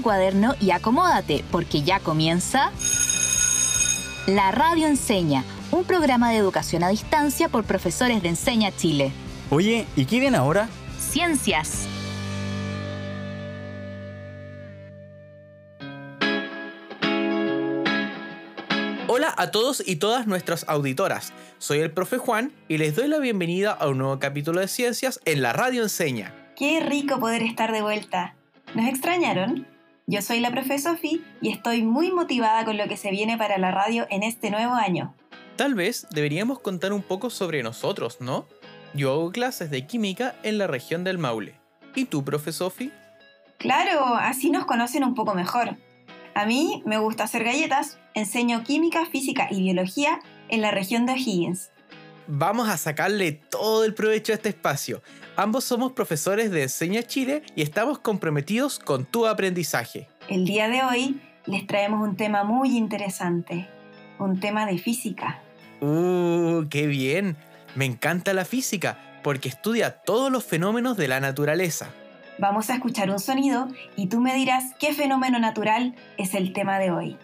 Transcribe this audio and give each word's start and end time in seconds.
tu 0.00 0.04
cuaderno 0.04 0.54
y 0.60 0.70
acomódate, 0.70 1.44
porque 1.50 1.82
ya 1.82 2.00
comienza 2.00 2.72
La 4.26 4.50
Radio 4.50 4.86
Enseña, 4.86 5.44
un 5.70 5.84
programa 5.84 6.30
de 6.30 6.36
educación 6.38 6.82
a 6.84 6.88
distancia 6.88 7.48
por 7.48 7.64
profesores 7.64 8.22
de 8.22 8.30
Enseña 8.30 8.74
Chile. 8.74 9.12
Oye, 9.50 9.86
¿y 9.96 10.06
qué 10.06 10.20
viene 10.20 10.38
ahora? 10.38 10.68
Ciencias. 10.98 11.86
Hola 19.06 19.34
a 19.36 19.50
todos 19.50 19.82
y 19.84 19.96
todas 19.96 20.26
nuestras 20.26 20.64
auditoras. 20.68 21.32
Soy 21.58 21.80
el 21.80 21.90
profe 21.90 22.16
Juan 22.16 22.52
y 22.68 22.78
les 22.78 22.94
doy 22.94 23.08
la 23.08 23.18
bienvenida 23.18 23.72
a 23.72 23.88
un 23.88 23.98
nuevo 23.98 24.18
capítulo 24.18 24.60
de 24.60 24.68
Ciencias 24.68 25.20
en 25.24 25.42
la 25.42 25.52
Radio 25.52 25.82
Enseña. 25.82 26.32
Qué 26.56 26.80
rico 26.80 27.18
poder 27.18 27.42
estar 27.42 27.72
de 27.72 27.82
vuelta. 27.82 28.34
¿Nos 28.74 28.86
extrañaron? 28.86 29.66
Yo 30.10 30.22
soy 30.22 30.40
la 30.40 30.50
profe 30.50 30.76
Sofi 30.76 31.22
y 31.40 31.52
estoy 31.52 31.84
muy 31.84 32.10
motivada 32.10 32.64
con 32.64 32.76
lo 32.76 32.88
que 32.88 32.96
se 32.96 33.12
viene 33.12 33.38
para 33.38 33.58
la 33.58 33.70
radio 33.70 34.08
en 34.10 34.24
este 34.24 34.50
nuevo 34.50 34.74
año. 34.74 35.14
Tal 35.54 35.76
vez 35.76 36.08
deberíamos 36.10 36.58
contar 36.58 36.92
un 36.92 37.02
poco 37.02 37.30
sobre 37.30 37.62
nosotros, 37.62 38.16
¿no? 38.20 38.48
Yo 38.92 39.12
hago 39.12 39.30
clases 39.30 39.70
de 39.70 39.86
química 39.86 40.34
en 40.42 40.58
la 40.58 40.66
región 40.66 41.04
del 41.04 41.18
Maule. 41.18 41.60
¿Y 41.94 42.06
tú, 42.06 42.24
profe 42.24 42.50
Sofi? 42.50 42.90
Claro, 43.58 44.16
así 44.16 44.50
nos 44.50 44.64
conocen 44.64 45.04
un 45.04 45.14
poco 45.14 45.32
mejor. 45.36 45.76
A 46.34 46.44
mí 46.44 46.82
me 46.84 46.98
gusta 46.98 47.22
hacer 47.22 47.44
galletas, 47.44 48.00
enseño 48.14 48.64
química, 48.64 49.06
física 49.06 49.46
y 49.48 49.62
biología 49.62 50.18
en 50.48 50.60
la 50.60 50.72
región 50.72 51.06
de 51.06 51.12
O'Higgins. 51.12 51.70
Vamos 52.32 52.68
a 52.68 52.76
sacarle 52.76 53.32
todo 53.32 53.84
el 53.84 53.92
provecho 53.92 54.30
a 54.30 54.36
este 54.36 54.50
espacio. 54.50 55.02
Ambos 55.34 55.64
somos 55.64 55.90
profesores 55.90 56.52
de 56.52 56.62
Enseña 56.62 57.02
Chile 57.02 57.42
y 57.56 57.62
estamos 57.62 57.98
comprometidos 57.98 58.78
con 58.78 59.04
tu 59.04 59.26
aprendizaje. 59.26 60.06
El 60.28 60.44
día 60.44 60.68
de 60.68 60.80
hoy 60.84 61.20
les 61.46 61.66
traemos 61.66 62.08
un 62.08 62.14
tema 62.14 62.44
muy 62.44 62.76
interesante, 62.76 63.68
un 64.20 64.38
tema 64.38 64.64
de 64.66 64.78
física. 64.78 65.42
¡Uh, 65.80 66.68
qué 66.70 66.86
bien! 66.86 67.36
Me 67.74 67.84
encanta 67.84 68.32
la 68.32 68.44
física 68.44 69.20
porque 69.24 69.48
estudia 69.48 69.96
todos 70.02 70.30
los 70.30 70.44
fenómenos 70.44 70.96
de 70.96 71.08
la 71.08 71.18
naturaleza. 71.18 71.90
Vamos 72.38 72.70
a 72.70 72.74
escuchar 72.74 73.10
un 73.10 73.18
sonido 73.18 73.66
y 73.96 74.06
tú 74.06 74.20
me 74.20 74.36
dirás 74.36 74.76
qué 74.78 74.94
fenómeno 74.94 75.40
natural 75.40 75.96
es 76.16 76.34
el 76.34 76.52
tema 76.52 76.78
de 76.78 76.92
hoy. 76.92 77.16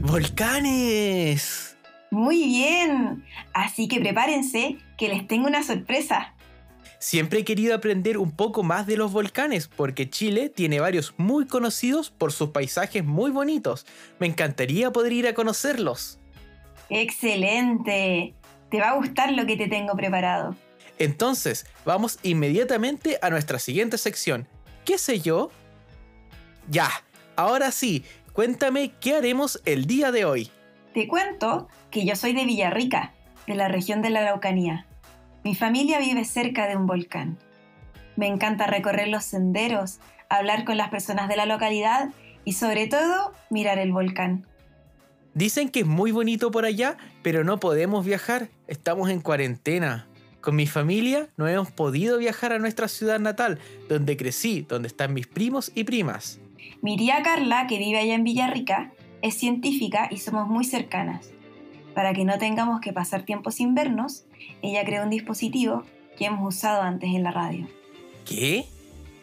¡Volcanes! 0.00 1.75
Muy 2.16 2.46
bien, 2.46 3.26
así 3.52 3.88
que 3.88 4.00
prepárense 4.00 4.78
que 4.96 5.08
les 5.08 5.26
tengo 5.28 5.48
una 5.48 5.62
sorpresa. 5.62 6.32
Siempre 6.98 7.40
he 7.40 7.44
querido 7.44 7.74
aprender 7.74 8.16
un 8.16 8.30
poco 8.30 8.62
más 8.62 8.86
de 8.86 8.96
los 8.96 9.12
volcanes 9.12 9.68
porque 9.68 10.08
Chile 10.08 10.48
tiene 10.48 10.80
varios 10.80 11.12
muy 11.18 11.46
conocidos 11.46 12.10
por 12.10 12.32
sus 12.32 12.52
paisajes 12.52 13.04
muy 13.04 13.30
bonitos. 13.30 13.84
Me 14.18 14.26
encantaría 14.26 14.90
poder 14.92 15.12
ir 15.12 15.26
a 15.26 15.34
conocerlos. 15.34 16.18
Excelente. 16.88 18.32
Te 18.70 18.80
va 18.80 18.92
a 18.92 18.96
gustar 18.96 19.34
lo 19.34 19.44
que 19.44 19.58
te 19.58 19.68
tengo 19.68 19.94
preparado. 19.94 20.56
Entonces, 20.98 21.66
vamos 21.84 22.18
inmediatamente 22.22 23.18
a 23.20 23.28
nuestra 23.28 23.58
siguiente 23.58 23.98
sección. 23.98 24.48
¿Qué 24.86 24.96
sé 24.96 25.20
yo? 25.20 25.50
Ya, 26.70 26.88
ahora 27.36 27.72
sí, 27.72 28.06
cuéntame 28.32 28.92
qué 29.00 29.16
haremos 29.16 29.60
el 29.66 29.84
día 29.84 30.12
de 30.12 30.24
hoy. 30.24 30.50
Te 30.96 31.08
cuento 31.08 31.68
que 31.90 32.06
yo 32.06 32.16
soy 32.16 32.32
de 32.32 32.46
Villarrica, 32.46 33.12
de 33.46 33.54
la 33.54 33.68
región 33.68 34.00
de 34.00 34.08
la 34.08 34.20
Araucanía. 34.20 34.86
Mi 35.44 35.54
familia 35.54 35.98
vive 35.98 36.24
cerca 36.24 36.66
de 36.66 36.74
un 36.74 36.86
volcán. 36.86 37.36
Me 38.16 38.28
encanta 38.28 38.66
recorrer 38.66 39.08
los 39.08 39.22
senderos, 39.22 40.00
hablar 40.30 40.64
con 40.64 40.78
las 40.78 40.88
personas 40.88 41.28
de 41.28 41.36
la 41.36 41.44
localidad 41.44 42.08
y 42.46 42.54
sobre 42.54 42.86
todo 42.86 43.34
mirar 43.50 43.78
el 43.78 43.92
volcán. 43.92 44.46
Dicen 45.34 45.68
que 45.68 45.80
es 45.80 45.86
muy 45.86 46.12
bonito 46.12 46.50
por 46.50 46.64
allá, 46.64 46.96
pero 47.22 47.44
no 47.44 47.60
podemos 47.60 48.06
viajar, 48.06 48.48
estamos 48.66 49.10
en 49.10 49.20
cuarentena. 49.20 50.08
Con 50.40 50.56
mi 50.56 50.66
familia 50.66 51.28
no 51.36 51.46
hemos 51.46 51.70
podido 51.70 52.16
viajar 52.16 52.54
a 52.54 52.58
nuestra 52.58 52.88
ciudad 52.88 53.20
natal, 53.20 53.58
donde 53.90 54.16
crecí, 54.16 54.64
donde 54.66 54.88
están 54.88 55.12
mis 55.12 55.26
primos 55.26 55.70
y 55.74 55.84
primas. 55.84 56.40
Mi 56.80 56.96
tía 56.96 57.22
Carla, 57.22 57.66
que 57.66 57.78
vive 57.78 57.98
allá 57.98 58.14
en 58.14 58.24
Villarrica, 58.24 58.92
es 59.26 59.34
científica 59.34 60.08
y 60.10 60.18
somos 60.18 60.48
muy 60.48 60.64
cercanas. 60.64 61.30
Para 61.94 62.12
que 62.12 62.24
no 62.24 62.38
tengamos 62.38 62.80
que 62.80 62.92
pasar 62.92 63.22
tiempo 63.22 63.50
sin 63.50 63.74
vernos, 63.74 64.24
ella 64.62 64.84
creó 64.84 65.02
un 65.02 65.10
dispositivo 65.10 65.84
que 66.16 66.26
hemos 66.26 66.54
usado 66.54 66.82
antes 66.82 67.10
en 67.14 67.22
la 67.22 67.30
radio. 67.30 67.66
¿Qué? 68.24 68.66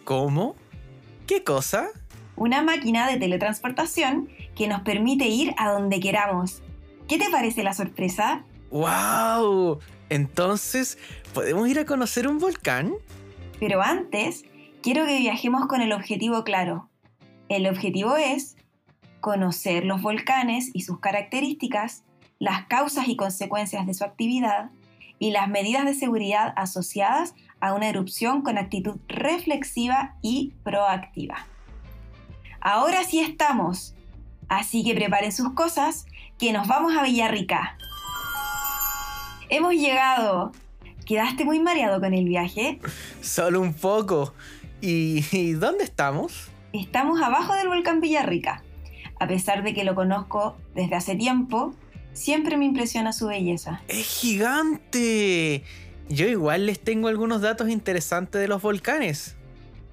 ¿Cómo? 0.03 0.55
¿Qué 1.27 1.43
cosa? 1.43 1.87
Una 2.35 2.61
máquina 2.63 3.07
de 3.07 3.17
teletransportación 3.17 4.29
que 4.55 4.67
nos 4.67 4.81
permite 4.81 5.27
ir 5.27 5.53
a 5.57 5.71
donde 5.71 5.99
queramos. 5.99 6.61
¿Qué 7.07 7.17
te 7.17 7.29
parece 7.29 7.63
la 7.63 7.73
sorpresa? 7.73 8.43
¡Wow! 8.71 9.79
Entonces, 10.09 10.97
¿podemos 11.33 11.67
ir 11.69 11.79
a 11.79 11.85
conocer 11.85 12.27
un 12.27 12.39
volcán? 12.39 12.93
Pero 13.59 13.81
antes, 13.81 14.43
quiero 14.81 15.05
que 15.05 15.19
viajemos 15.19 15.67
con 15.67 15.81
el 15.81 15.93
objetivo 15.93 16.43
claro. 16.43 16.89
El 17.49 17.67
objetivo 17.67 18.15
es 18.15 18.57
conocer 19.23 19.85
los 19.85 20.01
volcanes 20.01 20.69
y 20.73 20.81
sus 20.81 20.99
características, 20.99 22.03
las 22.39 22.65
causas 22.65 23.07
y 23.07 23.15
consecuencias 23.15 23.87
de 23.87 23.93
su 23.93 24.03
actividad 24.03 24.71
y 25.17 25.31
las 25.31 25.47
medidas 25.47 25.85
de 25.85 25.93
seguridad 25.93 26.53
asociadas 26.57 27.33
a 27.61 27.73
una 27.73 27.87
erupción 27.87 28.41
con 28.41 28.57
actitud 28.57 28.97
reflexiva 29.07 30.17
y 30.21 30.51
proactiva. 30.63 31.47
Ahora 32.59 33.05
sí 33.05 33.21
estamos, 33.21 33.95
así 34.49 34.83
que 34.83 34.93
preparen 34.93 35.31
sus 35.31 35.53
cosas, 35.53 36.05
que 36.37 36.51
nos 36.51 36.67
vamos 36.67 36.93
a 36.97 37.03
Villarrica. 37.03 37.77
Hemos 39.49 39.73
llegado. 39.73 40.51
¿Quedaste 41.05 41.45
muy 41.45 41.61
mareado 41.61 42.01
con 42.01 42.13
el 42.13 42.25
viaje? 42.25 42.81
Solo 43.21 43.61
un 43.61 43.73
poco. 43.73 44.33
¿Y, 44.81 45.23
y 45.31 45.53
dónde 45.53 45.85
estamos? 45.85 46.49
Estamos 46.73 47.21
abajo 47.21 47.55
del 47.55 47.69
volcán 47.69 48.01
Villarrica. 48.01 48.61
A 49.23 49.27
pesar 49.27 49.63
de 49.63 49.73
que 49.73 49.85
lo 49.85 49.95
conozco 49.95 50.57
desde 50.75 50.95
hace 50.95 51.15
tiempo, 51.15 51.73
siempre 52.11 52.57
me 52.57 52.65
impresiona 52.65 53.13
su 53.13 53.27
belleza. 53.27 53.81
¡Es 53.87 54.05
gigante! 54.05 55.63
Yo 56.09 56.27
igual 56.27 56.65
les 56.65 56.81
tengo 56.81 57.07
algunos 57.07 57.39
datos 57.41 57.69
interesantes 57.69 58.41
de 58.41 58.49
los 58.49 58.61
volcanes. 58.61 59.37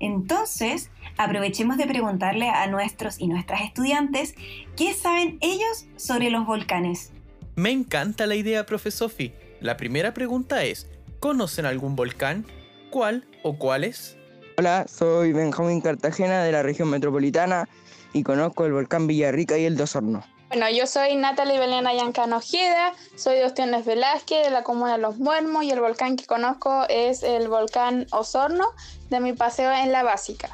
Entonces, 0.01 0.91
aprovechemos 1.17 1.77
de 1.77 1.87
preguntarle 1.87 2.49
a 2.49 2.67
nuestros 2.67 3.21
y 3.21 3.29
nuestras 3.29 3.61
estudiantes 3.61 4.35
qué 4.77 4.95
saben 4.95 5.39
ellos 5.43 5.87
sobre 5.95 6.31
los 6.31 6.45
volcanes. 6.45 7.13
Me 7.55 7.71
encanta 7.71 8.27
la 8.27 8.35
idea, 8.35 8.67
profe 8.67 8.91
Sofi. 8.91 9.33
La 9.61 9.77
primera 9.77 10.13
pregunta 10.13 10.65
es, 10.65 10.89
¿conocen 11.21 11.67
algún 11.67 11.95
volcán? 11.95 12.47
¿Cuál 12.91 13.29
o 13.45 13.57
cuáles? 13.59 14.17
Hola, 14.59 14.87
soy 14.89 15.33
Benjamín 15.33 15.81
Cartagena 15.83 16.43
de 16.43 16.51
la 16.51 16.65
región 16.65 16.91
metropolitana 16.91 17.69
y 18.13 18.23
conozco 18.23 18.65
el 18.65 18.73
volcán 18.73 19.07
Villarrica 19.07 19.59
y 19.59 19.65
el 19.65 19.77
de 19.77 19.85
Osorno. 19.85 20.23
Bueno, 20.49 20.69
yo 20.69 20.87
soy 20.89 21.15
Natalie 21.15 21.61
Belén 21.61 21.87
Ayancano 21.87 22.39
Ojeda, 22.39 22.93
soy 23.15 23.37
de 23.37 23.45
Ostiones 23.45 23.85
Velázquez, 23.85 24.45
de 24.45 24.51
la 24.51 24.65
comuna 24.65 24.93
de 24.93 24.99
Los 24.99 25.19
Muermos, 25.19 25.63
y 25.63 25.71
el 25.71 25.81
volcán 25.81 26.17
que 26.17 26.27
conozco 26.27 26.87
es 26.89 27.23
el 27.23 27.47
volcán 27.49 28.07
Osorno, 28.11 28.65
de 29.11 29.21
mi 29.21 29.33
paseo 29.33 29.71
en 29.71 29.93
la 29.93 30.03
básica. 30.03 30.49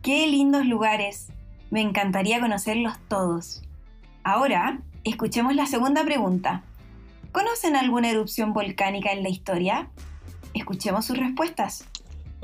¡Qué 0.00 0.26
lindos 0.26 0.64
lugares! 0.64 1.28
Me 1.70 1.82
encantaría 1.82 2.40
conocerlos 2.40 2.94
todos. 3.08 3.62
Ahora, 4.24 4.80
escuchemos 5.04 5.54
la 5.54 5.66
segunda 5.66 6.02
pregunta. 6.02 6.62
¿Conocen 7.30 7.76
alguna 7.76 8.10
erupción 8.10 8.54
volcánica 8.54 9.12
en 9.12 9.22
la 9.22 9.28
historia? 9.28 9.90
Escuchemos 10.54 11.04
sus 11.04 11.18
respuestas. 11.18 11.84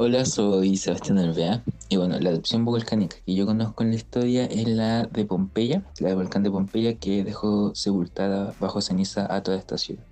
Hola, 0.00 0.25
soy 0.26 0.76
Sebastián 0.76 1.19
Alvea. 1.19 1.64
Y 1.88 1.96
bueno, 1.96 2.20
la 2.20 2.31
erupción 2.31 2.64
volcánica 2.64 3.17
que 3.26 3.34
yo 3.34 3.46
conozco 3.46 3.82
en 3.82 3.90
la 3.90 3.96
historia 3.96 4.44
es 4.44 4.69
la 4.69 5.02
de 5.02 5.25
Pompeya, 5.25 5.82
la 5.99 6.11
del 6.11 6.19
volcán 6.19 6.44
de 6.44 6.52
Pompeya 6.52 6.94
que 6.94 7.25
dejó 7.25 7.75
sepultada 7.75 8.55
bajo 8.61 8.81
ceniza 8.81 9.26
a 9.34 9.43
toda 9.43 9.56
esta 9.58 9.76
ciudad. 9.76 10.05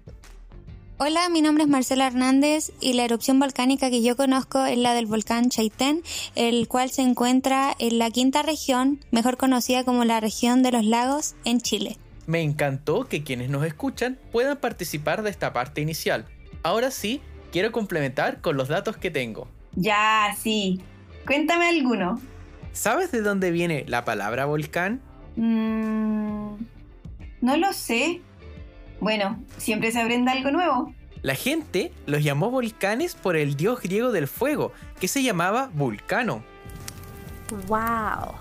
Hola, 0.99 1.29
mi 1.29 1.41
nombre 1.41 1.63
es 1.63 1.71
Marcela 1.71 2.09
Hernández 2.09 2.73
y 2.81 2.95
la 2.95 3.05
erupción 3.05 3.39
volcánica 3.39 3.89
que 3.89 4.03
yo 4.03 4.17
conozco 4.17 4.65
es 4.65 4.77
la 4.77 4.93
del 4.93 5.07
volcán 5.07 5.51
Chaitén, 5.51 6.03
el 6.35 6.67
cual 6.67 6.91
se 6.91 7.03
encuentra 7.03 7.73
en 7.79 8.01
la 8.01 8.11
quinta 8.11 8.43
región, 8.43 8.99
mejor 9.13 9.37
conocida 9.37 9.85
como 9.85 10.05
la 10.05 10.19
región 10.19 10.65
de 10.65 10.73
los 10.73 10.85
lagos, 10.85 11.37
en 11.45 11.61
Chile. 11.61 11.97
Me 12.27 12.43
encantó 12.43 13.05
que 13.05 13.23
quienes 13.23 13.51
nos 13.51 13.65
escuchan 13.65 14.19
puedan 14.33 14.57
participar 14.57 15.23
de 15.23 15.31
esta 15.31 15.53
parte 15.53 15.81
inicial. 15.81 16.27
Ahora 16.65 16.91
sí, 16.91 17.21
quiero 17.53 17.71
complementar 17.71 18.41
con 18.41 18.57
los 18.57 18.67
datos 18.67 18.97
que 18.97 19.13
tengo. 19.13 19.47
Ya, 19.77 20.35
sí. 20.39 20.81
Cuéntame 21.27 21.69
alguno. 21.69 22.21
¿Sabes 22.73 23.13
de 23.13 23.23
dónde 23.23 23.51
viene 23.51 23.85
la 23.87 24.05
palabra 24.05 24.47
volcán? 24.47 25.01
Mm, 25.37 26.57
no 27.41 27.57
lo 27.57 27.73
sé. 27.73 28.21
Bueno, 29.01 29.39
siempre 29.59 29.93
se 29.93 30.01
aprende 30.01 30.31
algo 30.31 30.51
nuevo. 30.51 30.95
La 31.23 31.35
gente 31.35 31.93
los 32.07 32.23
llamó 32.23 32.51
volcanes 32.51 33.15
por 33.15 33.37
el 33.37 33.57
dios 33.57 33.83
griego 33.83 34.13
del 34.13 34.29
fuego, 34.29 34.73
que 35.01 35.09
se 35.09 35.23
llamaba 35.23 35.71
Vulcano. 35.75 36.43
¡Wow! 37.67 38.35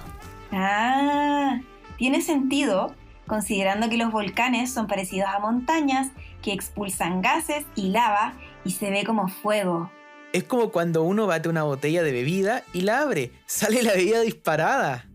Ah, 0.51 1.59
tiene 1.97 2.21
sentido, 2.21 2.93
considerando 3.27 3.89
que 3.89 3.97
los 3.97 4.11
volcanes 4.11 4.73
son 4.73 4.87
parecidos 4.87 5.29
a 5.29 5.39
montañas 5.39 6.11
que 6.41 6.53
expulsan 6.53 7.21
gases 7.21 7.65
y 7.75 7.89
lava 7.89 8.33
y 8.63 8.71
se 8.71 8.91
ve 8.91 9.03
como 9.03 9.27
fuego. 9.27 9.89
Es 10.33 10.43
como 10.43 10.69
cuando 10.69 11.03
uno 11.03 11.27
bate 11.27 11.49
una 11.49 11.63
botella 11.63 12.03
de 12.03 12.11
bebida 12.11 12.63
y 12.73 12.81
la 12.81 13.01
abre, 13.01 13.31
sale 13.45 13.83
la 13.83 13.93
bebida 13.93 14.21
disparada. 14.21 15.05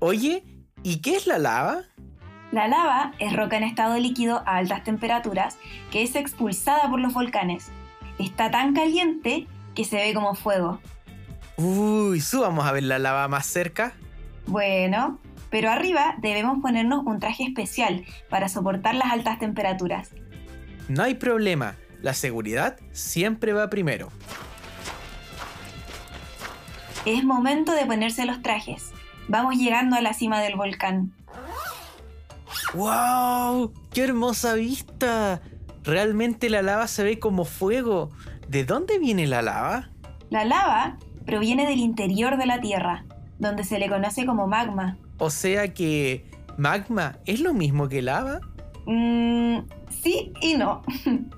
Oye, 0.00 0.44
¿y 0.82 1.00
qué 1.00 1.16
es 1.16 1.26
la 1.26 1.38
lava? 1.38 1.84
La 2.52 2.68
lava 2.68 3.12
es 3.18 3.34
roca 3.34 3.56
en 3.56 3.64
estado 3.64 3.98
líquido 3.98 4.42
a 4.46 4.56
altas 4.56 4.84
temperaturas 4.84 5.58
que 5.90 6.02
es 6.02 6.14
expulsada 6.14 6.88
por 6.88 7.00
los 7.00 7.12
volcanes. 7.12 7.70
Está 8.18 8.50
tan 8.50 8.74
caliente 8.74 9.46
que 9.74 9.84
se 9.84 9.96
ve 9.96 10.14
como 10.14 10.34
fuego. 10.34 10.80
Uy, 11.56 12.20
subamos 12.20 12.66
a 12.66 12.72
ver 12.72 12.84
la 12.84 12.98
lava 12.98 13.28
más 13.28 13.46
cerca. 13.46 13.92
Bueno, 14.46 15.18
pero 15.50 15.70
arriba 15.70 16.16
debemos 16.18 16.60
ponernos 16.62 17.04
un 17.04 17.18
traje 17.20 17.44
especial 17.44 18.04
para 18.30 18.48
soportar 18.48 18.94
las 18.94 19.12
altas 19.12 19.38
temperaturas. 19.38 20.10
No 20.88 21.02
hay 21.02 21.14
problema, 21.14 21.76
la 22.02 22.14
seguridad 22.14 22.76
siempre 22.92 23.52
va 23.52 23.70
primero. 23.70 24.10
Es 27.04 27.24
momento 27.24 27.72
de 27.72 27.86
ponerse 27.86 28.26
los 28.26 28.42
trajes. 28.42 28.92
Vamos 29.28 29.56
llegando 29.56 29.96
a 29.96 30.00
la 30.00 30.14
cima 30.14 30.40
del 30.40 30.56
volcán. 30.56 31.12
¡Wow! 32.74 33.72
¡Qué 33.92 34.04
hermosa 34.04 34.54
vista! 34.54 35.40
Realmente 35.84 36.50
la 36.50 36.62
lava 36.62 36.86
se 36.86 37.02
ve 37.02 37.18
como 37.18 37.44
fuego. 37.44 38.10
¿De 38.48 38.64
dónde 38.64 38.98
viene 38.98 39.26
la 39.26 39.42
lava? 39.42 39.90
La 40.30 40.44
lava 40.44 40.98
proviene 41.24 41.66
del 41.66 41.78
interior 41.78 42.36
de 42.36 42.46
la 42.46 42.60
Tierra, 42.60 43.04
donde 43.38 43.64
se 43.64 43.78
le 43.78 43.88
conoce 43.88 44.26
como 44.26 44.46
magma. 44.46 44.98
O 45.18 45.30
sea 45.30 45.72
que 45.72 46.30
magma 46.56 47.18
es 47.26 47.40
lo 47.40 47.54
mismo 47.54 47.88
que 47.88 48.02
lava. 48.02 48.40
Mm, 48.86 49.60
sí 49.90 50.32
y 50.40 50.54
no. 50.54 50.82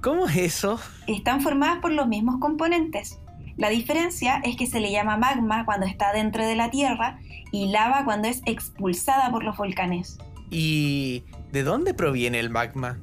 ¿Cómo 0.00 0.28
es 0.28 0.36
eso? 0.36 0.80
Están 1.06 1.40
formadas 1.40 1.78
por 1.80 1.92
los 1.92 2.06
mismos 2.06 2.36
componentes. 2.40 3.18
La 3.56 3.68
diferencia 3.68 4.40
es 4.44 4.56
que 4.56 4.66
se 4.66 4.78
le 4.78 4.92
llama 4.92 5.16
magma 5.16 5.64
cuando 5.64 5.86
está 5.86 6.12
dentro 6.12 6.46
de 6.46 6.54
la 6.54 6.70
Tierra 6.70 7.18
y 7.50 7.72
lava 7.72 8.04
cuando 8.04 8.28
es 8.28 8.40
expulsada 8.46 9.30
por 9.32 9.42
los 9.42 9.56
volcanes. 9.56 10.18
¿Y 10.50 11.24
de 11.50 11.64
dónde 11.64 11.92
proviene 11.94 12.38
el 12.38 12.50
magma? 12.50 13.00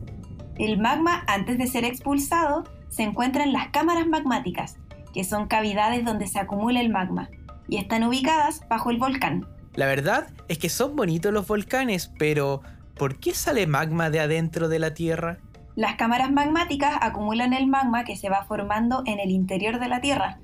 El 0.57 0.77
magma, 0.77 1.25
antes 1.27 1.57
de 1.57 1.67
ser 1.67 1.83
expulsado, 1.83 2.63
se 2.87 3.03
encuentra 3.03 3.43
en 3.43 3.51
las 3.51 3.67
cámaras 3.69 4.07
magmáticas, 4.07 4.77
que 5.13 5.25
son 5.25 5.47
cavidades 5.47 6.05
donde 6.05 6.27
se 6.27 6.39
acumula 6.39 6.79
el 6.79 6.89
magma, 6.89 7.29
y 7.67 7.75
están 7.75 8.05
ubicadas 8.05 8.61
bajo 8.69 8.89
el 8.89 8.97
volcán. 8.97 9.45
La 9.73 9.87
verdad 9.87 10.27
es 10.47 10.57
que 10.57 10.69
son 10.69 10.95
bonitos 10.95 11.33
los 11.33 11.45
volcanes, 11.45 12.09
pero 12.17 12.61
¿por 12.95 13.19
qué 13.19 13.33
sale 13.33 13.67
magma 13.67 14.09
de 14.09 14.21
adentro 14.21 14.69
de 14.69 14.79
la 14.79 14.93
Tierra? 14.93 15.39
Las 15.75 15.95
cámaras 15.95 16.31
magmáticas 16.31 16.97
acumulan 17.01 17.53
el 17.53 17.67
magma 17.67 18.05
que 18.05 18.15
se 18.15 18.29
va 18.29 18.45
formando 18.45 19.03
en 19.05 19.19
el 19.19 19.29
interior 19.29 19.79
de 19.79 19.89
la 19.89 19.99
Tierra, 19.99 20.39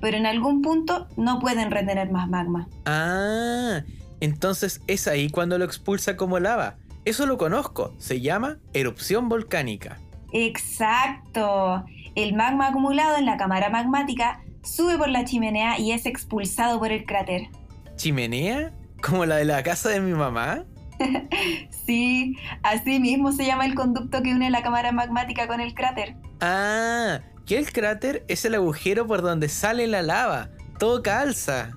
pero 0.00 0.16
en 0.16 0.26
algún 0.26 0.62
punto 0.62 1.08
no 1.16 1.40
pueden 1.40 1.70
retener 1.70 2.12
más 2.12 2.28
magma. 2.28 2.68
Ah, 2.84 3.80
entonces 4.20 4.80
es 4.86 5.08
ahí 5.08 5.28
cuando 5.28 5.58
lo 5.58 5.64
expulsa 5.64 6.16
como 6.16 6.38
lava. 6.38 6.76
Eso 7.04 7.26
lo 7.26 7.36
conozco, 7.36 7.94
se 7.98 8.20
llama 8.20 8.58
erupción 8.72 9.28
volcánica. 9.28 9.98
Exacto. 10.32 11.84
El 12.14 12.34
magma 12.34 12.68
acumulado 12.68 13.16
en 13.16 13.26
la 13.26 13.36
cámara 13.36 13.70
magmática 13.70 14.40
sube 14.62 14.98
por 14.98 15.08
la 15.08 15.24
chimenea 15.24 15.78
y 15.78 15.92
es 15.92 16.06
expulsado 16.06 16.78
por 16.78 16.92
el 16.92 17.04
cráter. 17.04 17.48
¿Chimenea? 17.96 18.72
¿Como 19.02 19.24
la 19.26 19.36
de 19.36 19.44
la 19.44 19.62
casa 19.62 19.88
de 19.88 20.00
mi 20.00 20.12
mamá? 20.12 20.64
sí, 21.86 22.36
así 22.62 23.00
mismo 23.00 23.32
se 23.32 23.46
llama 23.46 23.66
el 23.66 23.74
conducto 23.74 24.22
que 24.22 24.32
une 24.32 24.50
la 24.50 24.62
cámara 24.62 24.92
magmática 24.92 25.46
con 25.46 25.60
el 25.60 25.74
cráter. 25.74 26.16
Ah, 26.40 27.20
que 27.46 27.58
el 27.58 27.72
cráter 27.72 28.24
es 28.28 28.44
el 28.44 28.54
agujero 28.54 29.06
por 29.06 29.22
donde 29.22 29.48
sale 29.48 29.86
la 29.86 30.02
lava. 30.02 30.50
Todo 30.78 31.02
calza. 31.02 31.70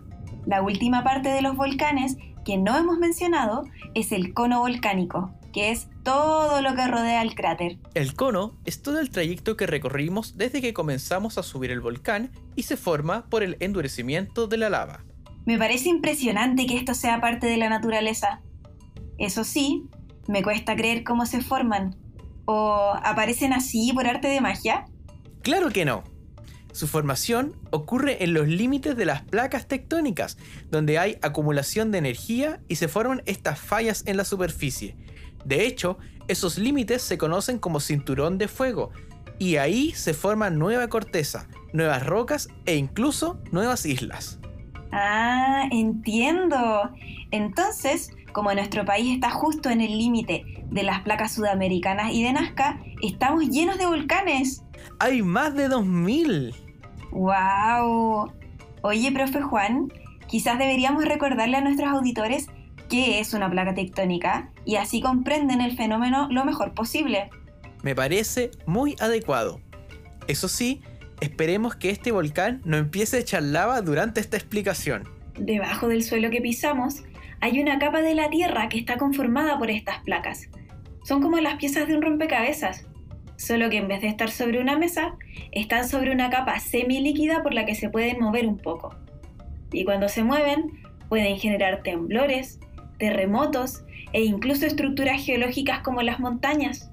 La 0.45 0.61
última 0.61 1.03
parte 1.03 1.29
de 1.29 1.41
los 1.41 1.55
volcanes 1.55 2.17
que 2.43 2.57
no 2.57 2.77
hemos 2.77 2.97
mencionado 2.97 3.63
es 3.93 4.11
el 4.11 4.33
cono 4.33 4.59
volcánico, 4.59 5.31
que 5.53 5.71
es 5.71 5.87
todo 6.03 6.61
lo 6.61 6.75
que 6.75 6.87
rodea 6.87 7.21
el 7.21 7.35
cráter. 7.35 7.77
El 7.93 8.15
cono 8.15 8.57
es 8.65 8.81
todo 8.81 8.99
el 8.99 9.09
trayecto 9.09 9.55
que 9.55 9.67
recorrimos 9.67 10.37
desde 10.37 10.61
que 10.61 10.73
comenzamos 10.73 11.37
a 11.37 11.43
subir 11.43 11.71
el 11.71 11.81
volcán 11.81 12.31
y 12.55 12.63
se 12.63 12.77
forma 12.77 13.25
por 13.29 13.43
el 13.43 13.57
endurecimiento 13.59 14.47
de 14.47 14.57
la 14.57 14.69
lava. 14.69 15.03
Me 15.45 15.57
parece 15.57 15.89
impresionante 15.89 16.65
que 16.65 16.77
esto 16.77 16.93
sea 16.93 17.21
parte 17.21 17.47
de 17.47 17.57
la 17.57 17.69
naturaleza. 17.69 18.41
Eso 19.19 19.43
sí, 19.43 19.83
me 20.27 20.43
cuesta 20.43 20.75
creer 20.75 21.03
cómo 21.03 21.25
se 21.25 21.41
forman. 21.41 21.95
¿O 22.45 22.93
aparecen 23.03 23.53
así 23.53 23.91
por 23.93 24.07
arte 24.07 24.27
de 24.27 24.41
magia? 24.41 24.85
Claro 25.41 25.69
que 25.69 25.85
no. 25.85 26.03
Su 26.71 26.87
formación 26.87 27.55
ocurre 27.71 28.23
en 28.23 28.33
los 28.33 28.47
límites 28.47 28.95
de 28.95 29.05
las 29.05 29.23
placas 29.23 29.67
tectónicas, 29.67 30.37
donde 30.69 30.99
hay 30.99 31.17
acumulación 31.21 31.91
de 31.91 31.97
energía 31.97 32.61
y 32.67 32.75
se 32.75 32.87
forman 32.87 33.23
estas 33.25 33.59
fallas 33.59 34.03
en 34.05 34.17
la 34.17 34.23
superficie. 34.23 34.95
De 35.45 35.65
hecho, 35.65 35.97
esos 36.27 36.57
límites 36.57 37.01
se 37.01 37.17
conocen 37.17 37.57
como 37.57 37.79
cinturón 37.79 38.37
de 38.37 38.47
fuego, 38.47 38.91
y 39.39 39.55
ahí 39.55 39.91
se 39.93 40.13
forma 40.13 40.49
nueva 40.49 40.89
corteza, 40.89 41.47
nuevas 41.73 42.05
rocas 42.05 42.49
e 42.65 42.75
incluso 42.75 43.39
nuevas 43.51 43.85
islas. 43.85 44.39
Ah, 44.91 45.67
entiendo. 45.71 46.91
Entonces, 47.31 48.11
como 48.31 48.53
nuestro 48.53 48.85
país 48.85 49.13
está 49.13 49.29
justo 49.29 49.69
en 49.69 49.81
el 49.81 49.97
límite 49.97 50.43
de 50.69 50.83
las 50.83 51.01
placas 51.01 51.33
sudamericanas 51.33 52.13
y 52.13 52.23
de 52.23 52.33
Nazca, 52.33 52.79
estamos 53.01 53.49
llenos 53.49 53.77
de 53.77 53.85
volcanes. 53.85 54.63
¡Hay 54.99 55.21
más 55.21 55.55
de 55.55 55.67
2000! 55.67 56.53
¡Wow! 57.11 58.31
Oye, 58.81 59.11
profe 59.11 59.41
Juan, 59.41 59.91
quizás 60.27 60.57
deberíamos 60.57 61.05
recordarle 61.05 61.57
a 61.57 61.61
nuestros 61.61 61.89
auditores 61.89 62.47
qué 62.89 63.19
es 63.19 63.33
una 63.33 63.49
placa 63.49 63.73
tectónica 63.73 64.51
y 64.65 64.75
así 64.75 65.01
comprenden 65.01 65.61
el 65.61 65.75
fenómeno 65.75 66.27
lo 66.29 66.45
mejor 66.45 66.73
posible. 66.73 67.29
Me 67.83 67.95
parece 67.95 68.51
muy 68.65 68.95
adecuado. 68.99 69.61
Eso 70.27 70.47
sí, 70.47 70.81
esperemos 71.21 71.75
que 71.75 71.89
este 71.89 72.11
volcán 72.11 72.61
no 72.65 72.77
empiece 72.77 73.17
a 73.17 73.19
echar 73.19 73.43
lava 73.43 73.81
durante 73.81 74.19
esta 74.19 74.37
explicación. 74.37 75.07
Debajo 75.37 75.87
del 75.87 76.03
suelo 76.03 76.29
que 76.29 76.41
pisamos 76.41 77.03
hay 77.41 77.61
una 77.61 77.79
capa 77.79 78.01
de 78.01 78.15
la 78.15 78.29
Tierra 78.29 78.69
que 78.69 78.77
está 78.77 78.97
conformada 78.97 79.57
por 79.57 79.69
estas 79.69 79.99
placas. 80.03 80.49
Son 81.03 81.21
como 81.21 81.37
las 81.37 81.55
piezas 81.55 81.87
de 81.87 81.95
un 81.95 82.01
rompecabezas, 82.01 82.85
solo 83.37 83.69
que 83.69 83.77
en 83.77 83.87
vez 83.87 84.01
de 84.01 84.09
estar 84.09 84.29
sobre 84.29 84.59
una 84.59 84.77
mesa, 84.77 85.15
están 85.51 85.87
sobre 85.87 86.11
una 86.11 86.29
capa 86.29 86.59
semilíquida 86.59 87.41
por 87.41 87.53
la 87.53 87.65
que 87.65 87.75
se 87.75 87.89
pueden 87.89 88.19
mover 88.19 88.47
un 88.47 88.57
poco. 88.57 88.95
Y 89.71 89.85
cuando 89.85 90.09
se 90.09 90.23
mueven, 90.23 90.81
pueden 91.07 91.37
generar 91.37 91.81
temblores, 91.83 92.59
terremotos 92.97 93.83
e 94.11 94.23
incluso 94.23 94.65
estructuras 94.65 95.23
geológicas 95.23 95.79
como 95.79 96.01
las 96.01 96.19
montañas. 96.19 96.91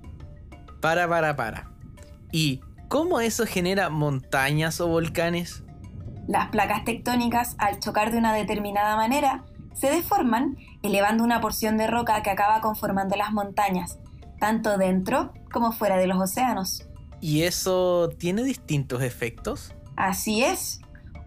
Para, 0.80 1.08
para, 1.08 1.34
para. 1.34 1.70
¿Y 2.30 2.60
cómo 2.88 3.20
eso 3.20 3.44
genera 3.46 3.90
montañas 3.90 4.80
o 4.80 4.86
volcanes? 4.86 5.64
Las 6.28 6.48
placas 6.48 6.84
tectónicas, 6.84 7.56
al 7.58 7.78
chocar 7.80 8.12
de 8.12 8.18
una 8.18 8.32
determinada 8.32 8.96
manera, 8.96 9.44
se 9.76 9.90
deforman, 9.90 10.56
elevando 10.82 11.22
una 11.22 11.40
porción 11.40 11.76
de 11.76 11.86
roca 11.86 12.22
que 12.22 12.30
acaba 12.30 12.60
conformando 12.60 13.14
las 13.16 13.32
montañas, 13.32 13.98
tanto 14.40 14.78
dentro 14.78 15.32
como 15.52 15.72
fuera 15.72 15.96
de 15.96 16.06
los 16.06 16.20
océanos. 16.20 16.88
¿Y 17.20 17.42
eso 17.42 18.10
tiene 18.18 18.42
distintos 18.42 19.02
efectos? 19.02 19.74
Así 19.96 20.42
es. 20.42 20.80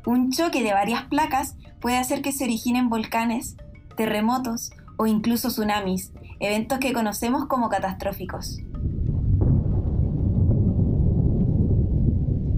Un 0.06 0.32
choque 0.32 0.64
de 0.64 0.74
varias 0.74 1.06
placas 1.06 1.56
puede 1.80 1.98
hacer 1.98 2.22
que 2.22 2.32
se 2.32 2.46
originen 2.46 2.90
volcanes, 2.90 3.56
terremotos 3.96 4.72
o 4.98 5.08
incluso 5.08 5.50
tsunamis, 5.50 6.12
eventos 6.40 6.80
que 6.80 6.94
conocemos 6.94 7.46
como 7.48 7.70
catastróficos. 7.70 8.60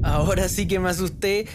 Ahora 0.04 0.50
sí 0.50 0.68
que 0.68 0.80
me 0.80 0.90
asusté. 0.90 1.48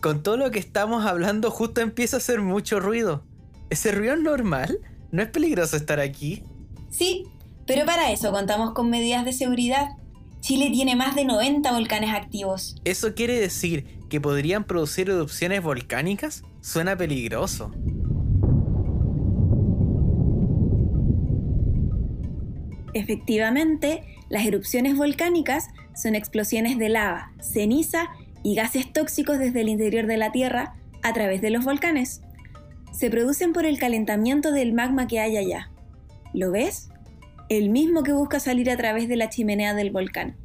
Con 0.00 0.22
todo 0.22 0.36
lo 0.36 0.50
que 0.50 0.58
estamos 0.58 1.06
hablando 1.06 1.50
justo 1.50 1.80
empieza 1.80 2.16
a 2.16 2.18
hacer 2.18 2.42
mucho 2.42 2.78
ruido. 2.78 3.24
¿Ese 3.70 3.92
ruido 3.92 4.14
es 4.14 4.20
normal? 4.20 4.78
¿No 5.10 5.22
es 5.22 5.28
peligroso 5.28 5.76
estar 5.76 6.00
aquí? 6.00 6.42
Sí, 6.90 7.24
pero 7.66 7.86
para 7.86 8.12
eso 8.12 8.30
contamos 8.30 8.72
con 8.72 8.90
medidas 8.90 9.24
de 9.24 9.32
seguridad. 9.32 9.88
Chile 10.40 10.70
tiene 10.70 10.96
más 10.96 11.14
de 11.14 11.24
90 11.24 11.72
volcanes 11.72 12.10
activos. 12.10 12.76
¿Eso 12.84 13.14
quiere 13.14 13.38
decir 13.40 14.00
que 14.10 14.20
podrían 14.20 14.64
producir 14.64 15.08
erupciones 15.08 15.62
volcánicas? 15.62 16.42
Suena 16.60 16.96
peligroso. 16.96 17.72
Efectivamente, 22.92 24.04
las 24.28 24.46
erupciones 24.46 24.96
volcánicas 24.96 25.68
son 25.94 26.14
explosiones 26.14 26.78
de 26.78 26.90
lava, 26.90 27.32
ceniza 27.40 28.08
y 28.42 28.54
gases 28.54 28.92
tóxicos 28.92 29.38
desde 29.38 29.62
el 29.62 29.68
interior 29.68 30.06
de 30.06 30.16
la 30.16 30.30
Tierra 30.30 30.74
a 31.02 31.12
través 31.12 31.40
de 31.40 31.50
los 31.50 31.64
volcanes. 31.64 32.20
Se 32.94 33.10
producen 33.10 33.52
por 33.52 33.66
el 33.66 33.76
calentamiento 33.76 34.52
del 34.52 34.72
magma 34.72 35.08
que 35.08 35.18
hay 35.18 35.36
allá. 35.36 35.68
¿Lo 36.32 36.52
ves? 36.52 36.90
El 37.48 37.70
mismo 37.70 38.04
que 38.04 38.12
busca 38.12 38.38
salir 38.38 38.70
a 38.70 38.76
través 38.76 39.08
de 39.08 39.16
la 39.16 39.28
chimenea 39.28 39.74
del 39.74 39.90
volcán. 39.90 40.36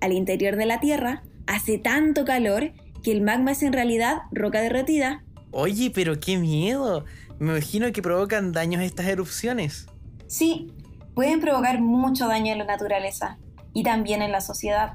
Al 0.00 0.12
interior 0.12 0.54
de 0.54 0.66
la 0.66 0.78
Tierra 0.78 1.24
hace 1.48 1.78
tanto 1.78 2.24
calor 2.24 2.72
que 3.02 3.10
el 3.10 3.22
magma 3.22 3.50
es 3.50 3.64
en 3.64 3.72
realidad 3.72 4.18
roca 4.30 4.60
derretida. 4.60 5.24
Oye, 5.50 5.90
pero 5.92 6.20
qué 6.20 6.38
miedo. 6.38 7.04
Me 7.40 7.50
imagino 7.50 7.90
que 7.90 8.02
provocan 8.02 8.52
daños 8.52 8.82
estas 8.82 9.06
erupciones. 9.06 9.88
Sí, 10.28 10.72
pueden 11.16 11.40
provocar 11.40 11.80
mucho 11.80 12.28
daño 12.28 12.52
en 12.52 12.58
la 12.58 12.66
naturaleza 12.66 13.38
y 13.74 13.82
también 13.82 14.22
en 14.22 14.30
la 14.30 14.40
sociedad. 14.40 14.92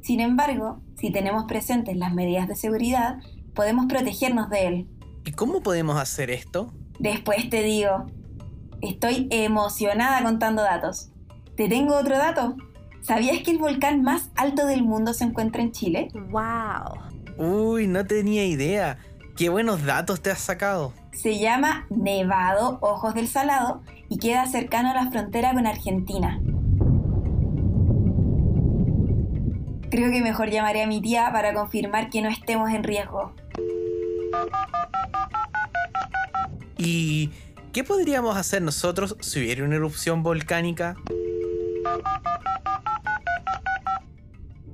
Sin 0.00 0.20
embargo, 0.20 0.80
si 0.98 1.12
tenemos 1.12 1.44
presentes 1.44 1.98
las 1.98 2.14
medidas 2.14 2.48
de 2.48 2.56
seguridad, 2.56 3.18
podemos 3.54 3.86
protegernos 3.86 4.48
de 4.48 4.66
él. 4.66 4.86
¿Y 5.24 5.32
cómo 5.32 5.62
podemos 5.62 5.98
hacer 5.98 6.30
esto? 6.30 6.72
Después 6.98 7.48
te 7.50 7.62
digo. 7.62 8.06
Estoy 8.80 9.28
emocionada 9.30 10.22
contando 10.22 10.62
datos. 10.62 11.10
¿Te 11.56 11.68
tengo 11.68 11.96
otro 11.96 12.16
dato? 12.16 12.56
¿Sabías 13.02 13.42
que 13.42 13.50
el 13.50 13.58
volcán 13.58 14.02
más 14.02 14.30
alto 14.34 14.66
del 14.66 14.82
mundo 14.82 15.12
se 15.14 15.24
encuentra 15.24 15.62
en 15.62 15.72
Chile? 15.72 16.08
¡Wow! 16.14 17.10
Uy, 17.36 17.86
no 17.86 18.06
tenía 18.06 18.44
idea. 18.44 18.98
Qué 19.36 19.48
buenos 19.48 19.84
datos 19.84 20.20
te 20.20 20.30
has 20.30 20.40
sacado. 20.40 20.92
Se 21.12 21.38
llama 21.38 21.86
Nevado 21.90 22.78
Ojos 22.82 23.14
del 23.14 23.28
Salado 23.28 23.82
y 24.08 24.18
queda 24.18 24.46
cercano 24.46 24.90
a 24.90 24.94
la 24.94 25.10
frontera 25.10 25.52
con 25.52 25.66
Argentina. 25.66 26.40
Creo 29.90 30.10
que 30.10 30.22
mejor 30.22 30.50
llamaré 30.50 30.82
a 30.82 30.86
mi 30.86 31.00
tía 31.00 31.30
para 31.32 31.52
confirmar 31.52 32.10
que 32.10 32.22
no 32.22 32.28
estemos 32.28 32.70
en 32.70 32.84
riesgo. 32.84 33.34
¿Y 36.78 37.30
qué 37.72 37.84
podríamos 37.84 38.36
hacer 38.36 38.62
nosotros 38.62 39.16
si 39.20 39.40
hubiera 39.40 39.64
una 39.64 39.76
erupción 39.76 40.22
volcánica? 40.22 40.96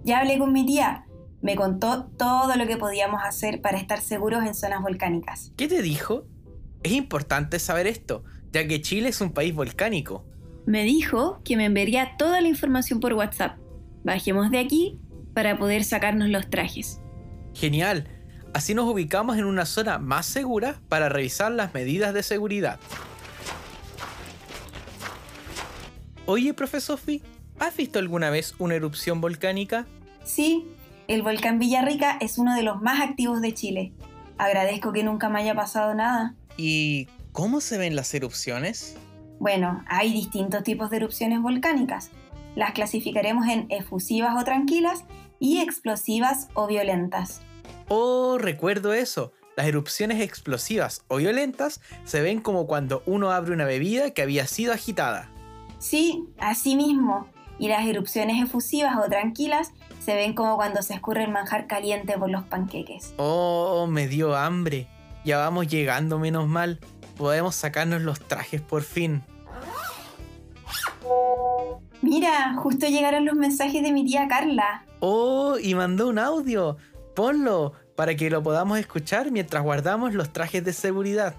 Ya 0.04 0.20
hablé 0.20 0.38
con 0.38 0.52
mi 0.52 0.64
tía. 0.64 1.04
Me 1.42 1.56
contó 1.56 2.06
todo 2.16 2.54
lo 2.56 2.66
que 2.66 2.76
podíamos 2.76 3.22
hacer 3.24 3.60
para 3.60 3.78
estar 3.78 4.00
seguros 4.00 4.44
en 4.44 4.54
zonas 4.54 4.82
volcánicas. 4.82 5.52
¿Qué 5.56 5.68
te 5.68 5.82
dijo? 5.82 6.24
Es 6.82 6.92
importante 6.92 7.58
saber 7.58 7.86
esto, 7.86 8.24
ya 8.52 8.66
que 8.66 8.80
Chile 8.80 9.08
es 9.08 9.20
un 9.20 9.32
país 9.32 9.54
volcánico. 9.54 10.24
Me 10.64 10.84
dijo 10.84 11.40
que 11.44 11.56
me 11.56 11.64
enviaría 11.64 12.16
toda 12.16 12.40
la 12.40 12.48
información 12.48 13.00
por 13.00 13.12
WhatsApp. 13.14 13.58
Bajemos 14.04 14.50
de 14.50 14.58
aquí 14.58 15.00
para 15.34 15.58
poder 15.58 15.84
sacarnos 15.84 16.28
los 16.28 16.48
trajes. 16.48 17.00
Genial. 17.54 18.08
Así 18.56 18.72
nos 18.72 18.88
ubicamos 18.88 19.36
en 19.36 19.44
una 19.44 19.66
zona 19.66 19.98
más 19.98 20.24
segura 20.24 20.76
para 20.88 21.10
revisar 21.10 21.52
las 21.52 21.74
medidas 21.74 22.14
de 22.14 22.22
seguridad. 22.22 22.80
Oye, 26.24 26.54
profesor 26.54 26.96
Sophie, 26.96 27.20
¿has 27.58 27.76
visto 27.76 27.98
alguna 27.98 28.30
vez 28.30 28.54
una 28.58 28.74
erupción 28.74 29.20
volcánica? 29.20 29.84
Sí, 30.24 30.64
el 31.06 31.20
volcán 31.20 31.58
Villarrica 31.58 32.16
es 32.18 32.38
uno 32.38 32.54
de 32.54 32.62
los 32.62 32.80
más 32.80 33.02
activos 33.02 33.42
de 33.42 33.52
Chile. 33.52 33.92
Agradezco 34.38 34.90
que 34.90 35.04
nunca 35.04 35.28
me 35.28 35.40
haya 35.40 35.54
pasado 35.54 35.94
nada. 35.94 36.34
¿Y 36.56 37.08
cómo 37.32 37.60
se 37.60 37.76
ven 37.76 37.94
las 37.94 38.14
erupciones? 38.14 38.96
Bueno, 39.38 39.84
hay 39.86 40.14
distintos 40.14 40.62
tipos 40.62 40.88
de 40.88 40.96
erupciones 40.96 41.42
volcánicas. 41.42 42.10
Las 42.54 42.72
clasificaremos 42.72 43.48
en 43.48 43.66
efusivas 43.68 44.34
o 44.40 44.44
tranquilas 44.44 45.04
y 45.38 45.58
explosivas 45.58 46.48
o 46.54 46.66
violentas. 46.66 47.42
Oh, 47.88 48.38
recuerdo 48.38 48.92
eso. 48.92 49.32
Las 49.56 49.66
erupciones 49.66 50.20
explosivas 50.20 51.02
o 51.08 51.16
violentas 51.16 51.80
se 52.04 52.20
ven 52.20 52.40
como 52.40 52.66
cuando 52.66 53.02
uno 53.06 53.30
abre 53.30 53.52
una 53.52 53.64
bebida 53.64 54.10
que 54.10 54.22
había 54.22 54.46
sido 54.46 54.72
agitada. 54.72 55.30
Sí, 55.78 56.24
así 56.38 56.76
mismo. 56.76 57.26
Y 57.58 57.68
las 57.68 57.86
erupciones 57.86 58.42
efusivas 58.42 58.96
o 59.02 59.08
tranquilas 59.08 59.72
se 60.04 60.14
ven 60.14 60.34
como 60.34 60.56
cuando 60.56 60.82
se 60.82 60.94
escurre 60.94 61.24
el 61.24 61.30
manjar 61.30 61.66
caliente 61.66 62.18
por 62.18 62.28
los 62.28 62.44
panqueques. 62.44 63.14
Oh, 63.16 63.86
me 63.88 64.08
dio 64.08 64.36
hambre. 64.36 64.88
Ya 65.24 65.38
vamos 65.38 65.68
llegando 65.68 66.18
menos 66.18 66.46
mal. 66.48 66.80
Podemos 67.16 67.54
sacarnos 67.54 68.02
los 68.02 68.20
trajes 68.20 68.60
por 68.60 68.82
fin. 68.82 69.22
Mira, 72.02 72.54
justo 72.58 72.86
llegaron 72.86 73.24
los 73.24 73.36
mensajes 73.36 73.82
de 73.82 73.90
mi 73.90 74.04
tía 74.04 74.28
Carla. 74.28 74.84
Oh, 75.00 75.56
y 75.58 75.74
mandó 75.74 76.08
un 76.08 76.18
audio. 76.18 76.76
Ponlo 77.16 77.72
para 77.96 78.14
que 78.14 78.28
lo 78.28 78.42
podamos 78.42 78.78
escuchar 78.78 79.30
mientras 79.30 79.62
guardamos 79.62 80.12
los 80.12 80.34
trajes 80.34 80.62
de 80.62 80.74
seguridad. 80.74 81.34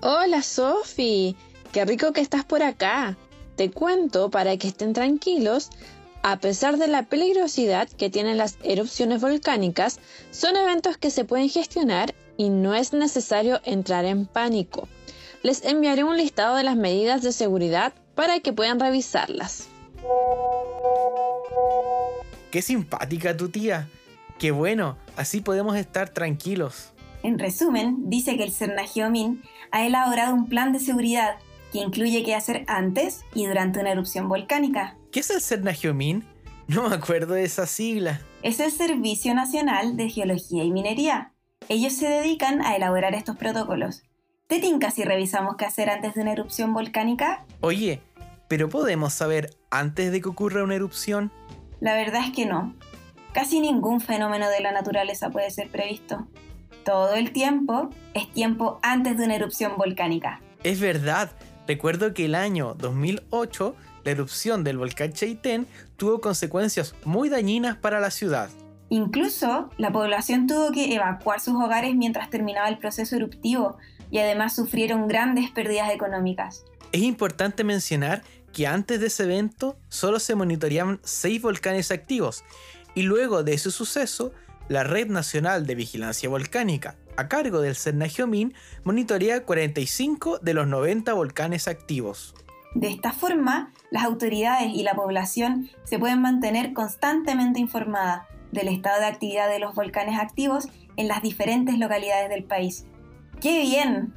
Hola 0.00 0.42
Sofi, 0.42 1.36
qué 1.70 1.84
rico 1.84 2.14
que 2.14 2.22
estás 2.22 2.46
por 2.46 2.62
acá. 2.62 3.14
Te 3.54 3.70
cuento 3.70 4.30
para 4.30 4.56
que 4.56 4.68
estén 4.68 4.94
tranquilos, 4.94 5.68
a 6.22 6.38
pesar 6.38 6.78
de 6.78 6.88
la 6.88 7.02
peligrosidad 7.02 7.90
que 7.90 8.08
tienen 8.08 8.38
las 8.38 8.56
erupciones 8.62 9.20
volcánicas, 9.20 10.00
son 10.30 10.56
eventos 10.56 10.96
que 10.96 11.10
se 11.10 11.26
pueden 11.26 11.50
gestionar 11.50 12.14
y 12.38 12.48
no 12.48 12.74
es 12.74 12.94
necesario 12.94 13.60
entrar 13.64 14.06
en 14.06 14.24
pánico. 14.24 14.88
Les 15.42 15.62
enviaré 15.62 16.04
un 16.04 16.16
listado 16.16 16.56
de 16.56 16.64
las 16.64 16.76
medidas 16.76 17.20
de 17.20 17.32
seguridad 17.32 17.92
para 18.14 18.40
que 18.40 18.54
puedan 18.54 18.80
revisarlas. 18.80 19.68
Qué 22.50 22.62
simpática 22.62 23.36
tu 23.36 23.50
tía. 23.50 23.90
Qué 24.38 24.52
bueno, 24.52 24.96
así 25.16 25.40
podemos 25.40 25.76
estar 25.76 26.10
tranquilos. 26.10 26.92
En 27.24 27.38
resumen, 27.38 28.08
dice 28.08 28.36
que 28.36 28.44
el 28.44 28.52
Cernagiomín 28.52 29.42
ha 29.72 29.84
elaborado 29.84 30.34
un 30.34 30.48
plan 30.48 30.72
de 30.72 30.78
seguridad 30.78 31.36
que 31.72 31.78
incluye 31.78 32.22
qué 32.22 32.34
hacer 32.34 32.64
antes 32.68 33.24
y 33.34 33.46
durante 33.46 33.80
una 33.80 33.90
erupción 33.90 34.28
volcánica. 34.28 34.96
¿Qué 35.10 35.20
es 35.20 35.30
el 35.30 35.40
Cernagiomín? 35.40 36.24
No 36.68 36.88
me 36.88 36.94
acuerdo 36.94 37.34
de 37.34 37.44
esa 37.44 37.66
sigla. 37.66 38.20
Es 38.42 38.60
el 38.60 38.70
Servicio 38.70 39.34
Nacional 39.34 39.96
de 39.96 40.08
Geología 40.08 40.62
y 40.62 40.70
Minería. 40.70 41.32
Ellos 41.68 41.94
se 41.94 42.08
dedican 42.08 42.62
a 42.62 42.76
elaborar 42.76 43.14
estos 43.14 43.36
protocolos. 43.36 44.02
¿Te 44.46 44.60
tinca 44.60 44.90
si 44.90 45.02
revisamos 45.02 45.56
qué 45.56 45.64
hacer 45.64 45.90
antes 45.90 46.14
de 46.14 46.22
una 46.22 46.32
erupción 46.32 46.72
volcánica? 46.72 47.44
Oye, 47.60 48.00
¿pero 48.46 48.68
podemos 48.68 49.12
saber 49.12 49.50
antes 49.70 50.12
de 50.12 50.20
que 50.20 50.28
ocurra 50.28 50.62
una 50.62 50.76
erupción? 50.76 51.32
La 51.80 51.94
verdad 51.94 52.22
es 52.24 52.32
que 52.32 52.46
no. 52.46 52.74
Casi 53.32 53.60
ningún 53.60 54.00
fenómeno 54.00 54.48
de 54.48 54.60
la 54.60 54.72
naturaleza 54.72 55.30
puede 55.30 55.50
ser 55.50 55.70
previsto. 55.70 56.26
Todo 56.84 57.14
el 57.14 57.32
tiempo 57.32 57.90
es 58.14 58.32
tiempo 58.32 58.78
antes 58.82 59.18
de 59.18 59.24
una 59.24 59.36
erupción 59.36 59.76
volcánica. 59.76 60.40
Es 60.64 60.80
verdad. 60.80 61.30
Recuerdo 61.66 62.14
que 62.14 62.24
el 62.24 62.34
año 62.34 62.74
2008 62.74 63.76
la 64.04 64.10
erupción 64.10 64.64
del 64.64 64.78
volcán 64.78 65.12
Chaitén 65.12 65.66
tuvo 65.98 66.20
consecuencias 66.20 66.94
muy 67.04 67.28
dañinas 67.28 67.76
para 67.76 68.00
la 68.00 68.10
ciudad. 68.10 68.48
Incluso 68.88 69.68
la 69.76 69.92
población 69.92 70.46
tuvo 70.46 70.72
que 70.72 70.94
evacuar 70.94 71.40
sus 71.40 71.54
hogares 71.54 71.94
mientras 71.94 72.30
terminaba 72.30 72.68
el 72.68 72.78
proceso 72.78 73.16
eruptivo 73.16 73.76
y 74.10 74.18
además 74.18 74.54
sufrieron 74.54 75.08
grandes 75.08 75.50
pérdidas 75.50 75.90
económicas. 75.90 76.64
Es 76.92 77.02
importante 77.02 77.64
mencionar 77.64 78.22
que 78.52 78.66
antes 78.66 78.98
de 79.00 79.08
ese 79.08 79.24
evento 79.24 79.78
solo 79.90 80.18
se 80.18 80.34
monitoreaban 80.34 81.00
seis 81.04 81.42
volcanes 81.42 81.90
activos 81.90 82.44
y 82.98 83.02
luego 83.02 83.44
de 83.44 83.54
ese 83.54 83.70
suceso, 83.70 84.32
la 84.66 84.82
Red 84.82 85.06
Nacional 85.06 85.68
de 85.68 85.76
Vigilancia 85.76 86.28
Volcánica, 86.28 86.96
a 87.16 87.28
cargo 87.28 87.60
del 87.60 87.76
Cernagiomín, 87.76 88.54
monitorea 88.82 89.44
45 89.44 90.40
de 90.40 90.52
los 90.52 90.66
90 90.66 91.12
volcanes 91.12 91.68
activos. 91.68 92.34
De 92.74 92.88
esta 92.88 93.12
forma, 93.12 93.72
las 93.92 94.02
autoridades 94.02 94.72
y 94.74 94.82
la 94.82 94.94
población 94.94 95.70
se 95.84 96.00
pueden 96.00 96.20
mantener 96.20 96.72
constantemente 96.72 97.60
informadas 97.60 98.22
del 98.50 98.66
estado 98.66 98.98
de 98.98 99.06
actividad 99.06 99.48
de 99.48 99.60
los 99.60 99.76
volcanes 99.76 100.18
activos 100.18 100.66
en 100.96 101.06
las 101.06 101.22
diferentes 101.22 101.78
localidades 101.78 102.28
del 102.30 102.42
país. 102.42 102.84
¡Qué 103.40 103.60
bien! 103.60 104.12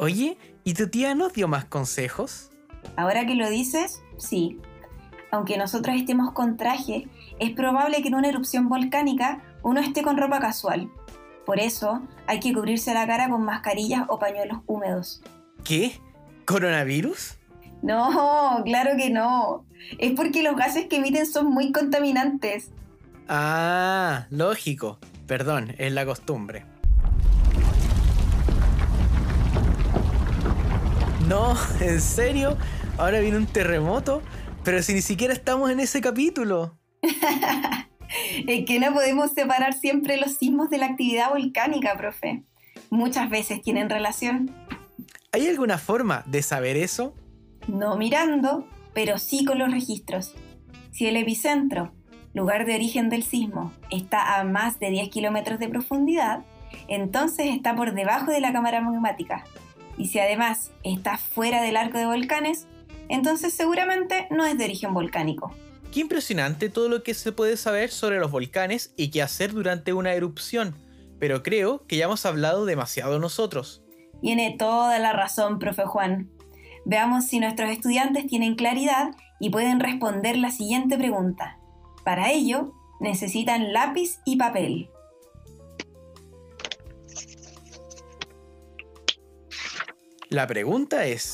Oye, 0.00 0.36
¿y 0.64 0.74
tu 0.74 0.88
tía 0.88 1.14
nos 1.14 1.32
dio 1.32 1.46
más 1.46 1.66
consejos? 1.66 2.50
Ahora 2.96 3.24
que 3.24 3.36
lo 3.36 3.48
dices, 3.48 4.02
sí. 4.18 4.58
Aunque 5.30 5.56
nosotros 5.58 5.94
estemos 5.94 6.32
con 6.32 6.56
traje, 6.56 7.06
es 7.38 7.50
probable 7.50 8.02
que 8.02 8.08
en 8.08 8.14
una 8.14 8.28
erupción 8.28 8.68
volcánica 8.68 9.42
uno 9.62 9.80
esté 9.80 10.02
con 10.02 10.16
ropa 10.16 10.40
casual. 10.40 10.90
Por 11.44 11.60
eso 11.60 12.02
hay 12.26 12.40
que 12.40 12.52
cubrirse 12.52 12.92
la 12.94 13.06
cara 13.06 13.28
con 13.28 13.44
mascarillas 13.44 14.04
o 14.08 14.18
pañuelos 14.18 14.58
húmedos. 14.66 15.22
¿Qué? 15.64 16.00
¿Coronavirus? 16.44 17.36
No, 17.82 18.62
claro 18.64 18.92
que 18.96 19.10
no. 19.10 19.64
Es 19.98 20.12
porque 20.12 20.42
los 20.42 20.56
gases 20.56 20.86
que 20.86 20.96
emiten 20.96 21.26
son 21.26 21.46
muy 21.46 21.72
contaminantes. 21.72 22.70
Ah, 23.28 24.26
lógico. 24.30 24.98
Perdón, 25.26 25.74
es 25.78 25.92
la 25.92 26.06
costumbre. 26.06 26.64
No, 31.28 31.56
¿en 31.80 32.00
serio? 32.00 32.56
Ahora 32.98 33.20
viene 33.20 33.36
un 33.36 33.46
terremoto, 33.46 34.22
pero 34.64 34.82
si 34.82 34.94
ni 34.94 35.02
siquiera 35.02 35.34
estamos 35.34 35.70
en 35.70 35.80
ese 35.80 36.00
capítulo. 36.00 36.76
es 38.46 38.64
que 38.64 38.78
no 38.80 38.92
podemos 38.92 39.32
separar 39.32 39.74
siempre 39.74 40.16
los 40.16 40.34
sismos 40.36 40.70
de 40.70 40.78
la 40.78 40.86
actividad 40.86 41.30
volcánica, 41.30 41.96
profe. 41.96 42.44
muchas 42.90 43.30
veces 43.30 43.62
tienen 43.62 43.90
relación. 43.90 44.50
¿Hay 45.32 45.46
alguna 45.46 45.78
forma 45.78 46.22
de 46.26 46.42
saber 46.42 46.76
eso? 46.76 47.14
No 47.68 47.96
mirando, 47.96 48.66
pero 48.94 49.18
sí 49.18 49.44
con 49.44 49.58
los 49.58 49.70
registros. 49.70 50.34
Si 50.92 51.06
el 51.06 51.16
epicentro, 51.16 51.92
lugar 52.32 52.64
de 52.64 52.74
origen 52.74 53.08
del 53.08 53.22
sismo, 53.22 53.72
está 53.90 54.38
a 54.38 54.44
más 54.44 54.78
de 54.78 54.90
10 54.90 55.08
kilómetros 55.10 55.58
de 55.58 55.68
profundidad, 55.68 56.44
entonces 56.88 57.46
está 57.54 57.74
por 57.74 57.92
debajo 57.94 58.30
de 58.30 58.40
la 58.40 58.52
cámara 58.52 58.80
magmática. 58.80 59.44
Y 59.98 60.06
si 60.06 60.18
además 60.18 60.72
está 60.84 61.18
fuera 61.18 61.62
del 61.62 61.76
arco 61.76 61.98
de 61.98 62.06
volcanes, 62.06 62.66
entonces 63.08 63.54
seguramente 63.54 64.26
no 64.30 64.44
es 64.44 64.56
de 64.58 64.64
origen 64.64 64.94
volcánico. 64.94 65.52
Qué 65.92 66.00
impresionante 66.00 66.68
todo 66.68 66.88
lo 66.88 67.02
que 67.02 67.14
se 67.14 67.32
puede 67.32 67.56
saber 67.56 67.90
sobre 67.90 68.18
los 68.18 68.30
volcanes 68.30 68.92
y 68.96 69.10
qué 69.10 69.22
hacer 69.22 69.52
durante 69.52 69.92
una 69.92 70.12
erupción, 70.12 70.76
pero 71.18 71.42
creo 71.42 71.86
que 71.86 71.96
ya 71.96 72.04
hemos 72.04 72.26
hablado 72.26 72.66
demasiado 72.66 73.18
nosotros. 73.18 73.82
Tiene 74.20 74.56
toda 74.58 74.98
la 74.98 75.12
razón, 75.12 75.58
profe 75.58 75.84
Juan. 75.84 76.30
Veamos 76.84 77.26
si 77.26 77.40
nuestros 77.40 77.70
estudiantes 77.70 78.26
tienen 78.26 78.54
claridad 78.54 79.10
y 79.40 79.50
pueden 79.50 79.80
responder 79.80 80.36
la 80.36 80.50
siguiente 80.50 80.96
pregunta. 80.96 81.58
Para 82.04 82.30
ello, 82.30 82.72
necesitan 83.00 83.72
lápiz 83.72 84.20
y 84.24 84.36
papel. 84.36 84.90
La 90.28 90.46
pregunta 90.46 91.06
es, 91.06 91.32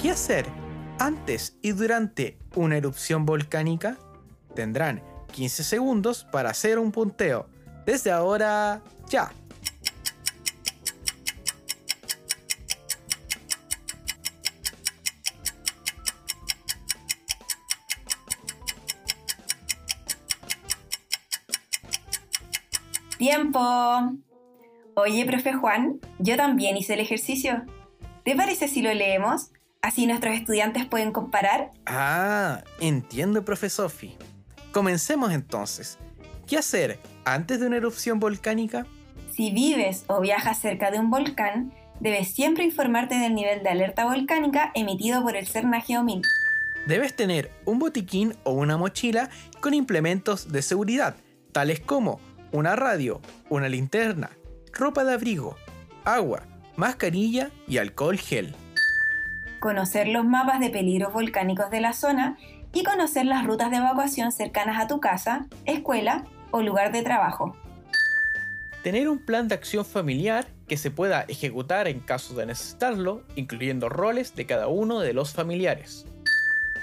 ¿qué 0.00 0.10
hacer 0.10 0.65
antes 0.98 1.56
y 1.62 1.72
durante 1.72 2.38
una 2.54 2.76
erupción 2.76 3.26
volcánica? 3.26 3.96
Tendrán 4.54 5.02
15 5.32 5.64
segundos 5.64 6.24
para 6.30 6.50
hacer 6.50 6.78
un 6.78 6.92
punteo. 6.92 7.46
Desde 7.84 8.10
ahora, 8.10 8.82
ya. 9.08 9.30
Tiempo. 23.18 23.60
Oye, 24.94 25.26
profe 25.26 25.52
Juan, 25.52 26.00
yo 26.18 26.36
también 26.36 26.76
hice 26.76 26.94
el 26.94 27.00
ejercicio. 27.00 27.64
¿Te 28.24 28.34
parece 28.34 28.68
si 28.68 28.82
lo 28.82 28.92
leemos? 28.92 29.50
Así 29.86 30.08
nuestros 30.08 30.34
estudiantes 30.34 30.84
pueden 30.84 31.12
comparar. 31.12 31.70
Ah, 31.86 32.64
entiendo, 32.80 33.44
profe 33.44 33.70
Sofi. 33.70 34.16
Comencemos 34.72 35.30
entonces. 35.30 35.96
¿Qué 36.48 36.58
hacer 36.58 36.98
antes 37.24 37.60
de 37.60 37.68
una 37.68 37.76
erupción 37.76 38.18
volcánica? 38.18 38.84
Si 39.30 39.52
vives 39.52 40.02
o 40.08 40.20
viajas 40.20 40.58
cerca 40.58 40.90
de 40.90 40.98
un 40.98 41.08
volcán, 41.08 41.72
debes 42.00 42.34
siempre 42.34 42.64
informarte 42.64 43.14
del 43.14 43.36
nivel 43.36 43.62
de 43.62 43.68
alerta 43.68 44.06
volcánica 44.06 44.72
emitido 44.74 45.22
por 45.22 45.36
el 45.36 45.46
CERNA 45.46 45.80
Geomil. 45.80 46.22
Debes 46.88 47.14
tener 47.14 47.52
un 47.64 47.78
botiquín 47.78 48.34
o 48.42 48.54
una 48.54 48.76
mochila 48.76 49.30
con 49.60 49.72
implementos 49.72 50.50
de 50.50 50.62
seguridad, 50.62 51.14
tales 51.52 51.78
como 51.78 52.18
una 52.50 52.74
radio, 52.74 53.20
una 53.50 53.68
linterna, 53.68 54.30
ropa 54.72 55.04
de 55.04 55.14
abrigo, 55.14 55.54
agua, 56.04 56.42
mascarilla 56.74 57.52
y 57.68 57.78
alcohol 57.78 58.18
gel. 58.18 58.56
Conocer 59.66 60.06
los 60.06 60.24
mapas 60.24 60.60
de 60.60 60.70
peligros 60.70 61.12
volcánicos 61.12 61.70
de 61.70 61.80
la 61.80 61.92
zona 61.92 62.36
y 62.72 62.84
conocer 62.84 63.26
las 63.26 63.44
rutas 63.44 63.68
de 63.72 63.78
evacuación 63.78 64.30
cercanas 64.30 64.80
a 64.80 64.86
tu 64.86 65.00
casa, 65.00 65.46
escuela 65.64 66.24
o 66.52 66.62
lugar 66.62 66.92
de 66.92 67.02
trabajo. 67.02 67.56
Tener 68.84 69.08
un 69.08 69.18
plan 69.18 69.48
de 69.48 69.56
acción 69.56 69.84
familiar 69.84 70.46
que 70.68 70.76
se 70.76 70.92
pueda 70.92 71.22
ejecutar 71.22 71.88
en 71.88 71.98
caso 71.98 72.34
de 72.34 72.46
necesitarlo, 72.46 73.24
incluyendo 73.34 73.88
roles 73.88 74.36
de 74.36 74.46
cada 74.46 74.68
uno 74.68 75.00
de 75.00 75.12
los 75.14 75.32
familiares. 75.32 76.06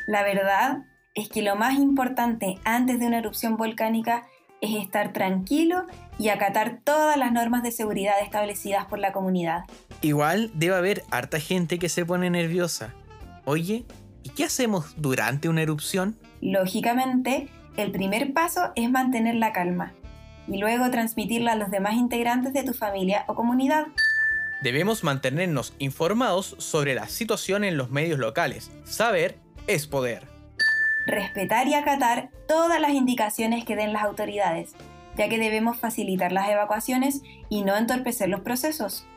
La 0.05 0.23
verdad 0.23 0.79
es 1.15 1.29
que 1.29 1.41
lo 1.41 1.55
más 1.55 1.75
importante 1.75 2.57
antes 2.65 2.99
de 2.99 3.07
una 3.07 3.19
erupción 3.19 3.55
volcánica 3.55 4.27
es 4.59 4.75
estar 4.75 5.13
tranquilo 5.13 5.85
y 6.19 6.29
acatar 6.29 6.79
todas 6.83 7.17
las 7.17 7.31
normas 7.31 7.63
de 7.63 7.71
seguridad 7.71 8.15
establecidas 8.21 8.85
por 8.85 8.99
la 8.99 9.11
comunidad. 9.11 9.65
Igual 10.01 10.51
debe 10.53 10.75
haber 10.75 11.03
harta 11.11 11.39
gente 11.39 11.79
que 11.79 11.89
se 11.89 12.05
pone 12.05 12.29
nerviosa. 12.29 12.93
Oye, 13.45 13.85
¿y 14.23 14.29
qué 14.29 14.45
hacemos 14.45 14.93
durante 14.97 15.49
una 15.49 15.61
erupción? 15.61 16.17
Lógicamente, 16.41 17.49
el 17.77 17.91
primer 17.91 18.33
paso 18.33 18.71
es 18.75 18.89
mantener 18.89 19.35
la 19.35 19.53
calma 19.53 19.93
y 20.47 20.57
luego 20.57 20.89
transmitirla 20.91 21.53
a 21.53 21.55
los 21.55 21.71
demás 21.71 21.95
integrantes 21.95 22.53
de 22.53 22.63
tu 22.63 22.73
familia 22.73 23.23
o 23.27 23.35
comunidad. 23.35 23.87
Debemos 24.61 25.03
mantenernos 25.03 25.73
informados 25.79 26.55
sobre 26.59 26.95
la 26.95 27.07
situación 27.07 27.63
en 27.63 27.77
los 27.77 27.89
medios 27.89 28.19
locales. 28.19 28.71
Saber 28.85 29.37
es 29.67 29.87
poder. 29.87 30.27
Respetar 31.05 31.67
y 31.67 31.73
acatar 31.73 32.29
todas 32.47 32.79
las 32.79 32.91
indicaciones 32.91 33.65
que 33.65 33.75
den 33.75 33.91
las 33.91 34.03
autoridades, 34.03 34.73
ya 35.17 35.29
que 35.29 35.37
debemos 35.37 35.77
facilitar 35.77 36.31
las 36.31 36.49
evacuaciones 36.49 37.21
y 37.49 37.63
no 37.63 37.75
entorpecer 37.75 38.29
los 38.29 38.41
procesos. 38.41 39.07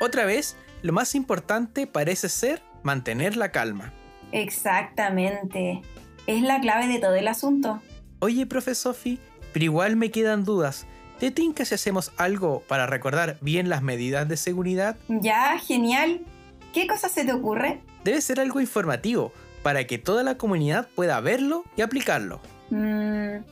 Otra 0.00 0.24
vez, 0.24 0.56
lo 0.82 0.92
más 0.92 1.14
importante 1.14 1.86
parece 1.86 2.28
ser 2.28 2.62
mantener 2.82 3.36
la 3.36 3.52
calma. 3.52 3.92
Exactamente. 4.32 5.82
Es 6.26 6.42
la 6.42 6.60
clave 6.60 6.88
de 6.88 6.98
todo 6.98 7.14
el 7.14 7.28
asunto. 7.28 7.80
Oye, 8.20 8.46
profe 8.46 8.74
Sofi, 8.74 9.18
pero 9.52 9.64
igual 9.64 9.96
me 9.96 10.10
quedan 10.10 10.44
dudas. 10.44 10.86
¿Te 11.18 11.30
tinca 11.30 11.64
si 11.64 11.74
hacemos 11.74 12.12
algo 12.16 12.62
para 12.66 12.86
recordar 12.86 13.38
bien 13.40 13.68
las 13.68 13.82
medidas 13.82 14.28
de 14.28 14.36
seguridad? 14.36 14.96
Ya, 15.08 15.56
genial. 15.58 16.22
¿Qué 16.72 16.86
cosa 16.86 17.08
se 17.08 17.24
te 17.24 17.32
ocurre? 17.32 17.80
Debe 18.02 18.20
ser 18.20 18.40
algo 18.40 18.60
informativo, 18.60 19.32
para 19.62 19.86
que 19.86 19.98
toda 19.98 20.22
la 20.22 20.36
comunidad 20.36 20.88
pueda 20.96 21.20
verlo 21.20 21.64
y 21.76 21.82
aplicarlo. 21.82 22.40
Mm, 22.70 23.44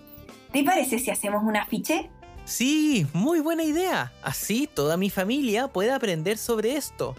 ¿Te 0.52 0.64
parece 0.64 0.98
si 0.98 1.10
hacemos 1.10 1.42
un 1.44 1.56
afiche? 1.56 2.10
Sí, 2.44 3.06
muy 3.12 3.40
buena 3.40 3.62
idea. 3.62 4.12
Así 4.22 4.66
toda 4.66 4.96
mi 4.96 5.08
familia 5.08 5.68
puede 5.68 5.92
aprender 5.92 6.38
sobre 6.38 6.76
esto. 6.76 7.14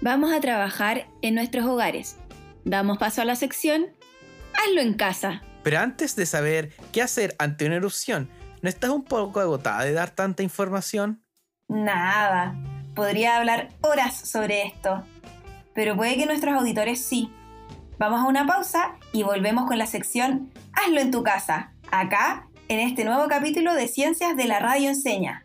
Vamos 0.00 0.32
a 0.32 0.40
trabajar 0.40 1.08
en 1.22 1.34
nuestros 1.34 1.66
hogares. 1.66 2.16
Damos 2.64 2.98
paso 2.98 3.22
a 3.22 3.24
la 3.24 3.36
sección 3.36 3.86
Hazlo 4.54 4.80
en 4.80 4.94
casa. 4.94 5.42
Pero 5.62 5.80
antes 5.80 6.14
de 6.16 6.26
saber 6.26 6.72
qué 6.92 7.02
hacer 7.02 7.34
ante 7.38 7.66
una 7.66 7.76
erupción, 7.76 8.30
¿no 8.62 8.68
estás 8.68 8.90
un 8.90 9.04
poco 9.04 9.40
agotada 9.40 9.84
de 9.84 9.92
dar 9.92 10.10
tanta 10.10 10.42
información? 10.42 11.24
Nada. 11.68 12.54
Podría 12.94 13.36
hablar 13.36 13.70
horas 13.82 14.16
sobre 14.16 14.62
esto. 14.62 15.02
Pero 15.74 15.96
puede 15.96 16.16
que 16.16 16.26
nuestros 16.26 16.54
auditores 16.54 17.04
sí. 17.04 17.30
Vamos 17.98 18.20
a 18.20 18.28
una 18.28 18.46
pausa 18.46 18.94
y 19.12 19.24
volvemos 19.24 19.66
con 19.66 19.78
la 19.78 19.86
sección 19.86 20.52
Hazlo 20.72 21.00
en 21.00 21.10
tu 21.10 21.22
casa, 21.22 21.72
acá 21.90 22.46
en 22.68 22.80
este 22.80 23.04
nuevo 23.04 23.28
capítulo 23.28 23.74
de 23.74 23.86
Ciencias 23.86 24.36
de 24.36 24.44
la 24.46 24.58
Radio 24.58 24.88
Enseña. 24.88 25.44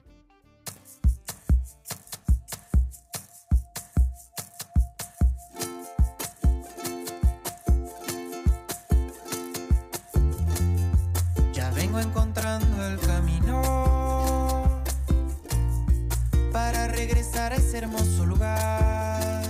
Ya 11.54 11.70
vengo 11.72 12.00
encontrando 12.00 12.88
el 12.88 13.00
camino 13.00 14.82
para 16.52 16.88
regresar 16.88 17.54
a 17.54 17.58
ese 17.58 17.80
hermoso 17.80 18.26
lugar. 18.26 19.44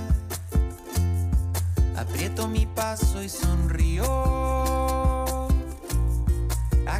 Aprieto 1.95 2.47
mi 2.47 2.65
paso 2.65 3.23
y 3.23 3.29
sonrío. 3.29 4.70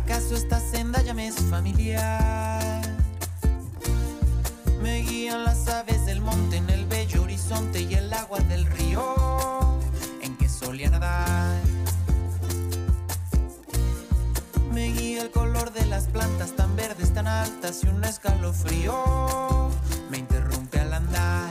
¿Acaso 0.04 0.36
esta 0.36 0.60
senda 0.60 1.02
ya 1.04 1.14
me 1.14 1.28
es 1.28 1.36
familiar? 1.36 2.82
Me 4.82 5.02
guían 5.02 5.44
las 5.44 5.68
aves 5.68 6.06
del 6.06 6.22
monte 6.22 6.58
en 6.58 6.70
el 6.70 6.86
bello 6.86 7.22
horizonte 7.24 7.82
y 7.82 7.94
el 7.94 8.12
agua 8.12 8.40
del 8.40 8.66
río 8.66 9.80
en 10.22 10.36
que 10.38 10.50
solía 10.50 10.90
nadar. 10.90 11.62
Me 14.74 14.92
guía 14.92 15.22
el 15.22 15.32
color 15.32 15.72
de 15.72 15.86
las 15.86 16.06
plantas 16.08 16.56
tan 16.56 16.76
verdes, 16.76 17.14
tan 17.14 17.28
altas 17.28 17.84
y 17.84 17.88
un 17.88 18.04
escalofrío 18.04 19.70
me 20.10 20.18
interrumpe 20.18 20.80
al 20.80 20.94
andar. 20.94 21.51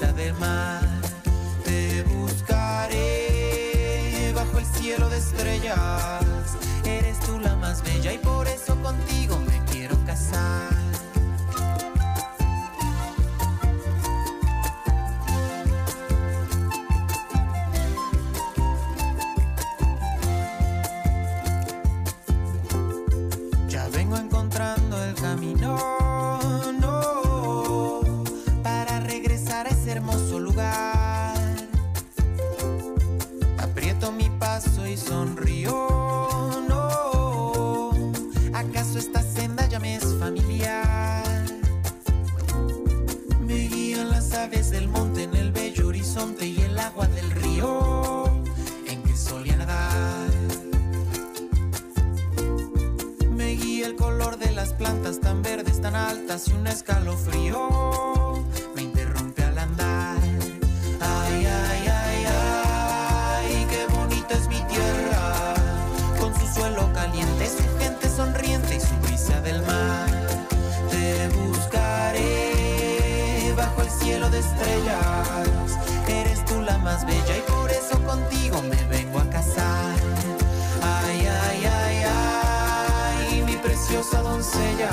Del 0.00 0.32
mar. 0.34 0.80
Te 1.62 2.02
buscaré 2.04 3.12
bajo 4.34 4.58
el 4.58 4.64
cielo 4.64 5.10
de 5.10 5.18
estrellas, 5.18 6.56
eres 6.84 7.20
tú 7.20 7.38
la 7.38 7.54
más 7.56 7.82
bella 7.82 8.10
y 8.14 8.18
por 8.18 8.48
eso 8.48 8.74
contigo 8.82 9.38
No, 35.68 37.90
¿acaso 38.52 38.98
esta 38.98 39.22
senda 39.22 39.66
ya 39.68 39.78
me 39.78 39.96
es 39.96 40.04
familiar? 40.18 41.44
Me 43.40 43.68
guían 43.68 44.10
las 44.10 44.32
aves 44.34 44.70
del 44.70 44.88
monte 44.88 45.24
en 45.24 45.34
el 45.36 45.52
bello 45.52 45.88
horizonte 45.88 46.46
y 46.46 46.60
el 46.60 46.78
agua 46.78 47.06
del 47.08 47.30
río 47.30 48.24
en 48.86 49.02
que 49.02 49.16
solía 49.16 49.56
nadar. 49.56 50.30
Me 53.30 53.56
guía 53.56 53.86
el 53.86 53.96
color 53.96 54.38
de 54.38 54.52
las 54.52 54.72
plantas 54.72 55.20
tan 55.20 55.42
verdes, 55.42 55.80
tan 55.80 55.94
altas 55.94 56.48
y 56.48 56.52
un 56.52 56.66
escalofrío 56.66 58.19
del 69.50 69.62
mar. 69.62 70.08
Te 70.90 71.28
buscaré 71.28 72.32
bajo 73.56 73.82
el 73.82 73.90
cielo 73.90 74.30
de 74.30 74.38
estrellas, 74.38 75.78
eres 76.06 76.44
tú 76.44 76.60
la 76.62 76.78
más 76.78 77.04
bella 77.04 77.36
y 77.36 77.40
por 77.50 77.68
eso 77.70 78.00
contigo 78.04 78.62
me 78.62 78.82
vengo 78.96 79.18
a 79.18 79.28
casar. 79.28 79.96
Ay, 80.82 81.26
ay, 81.26 81.64
ay, 81.82 81.96
ay, 82.06 83.42
mi 83.42 83.56
preciosa 83.56 84.22
doncella, 84.22 84.90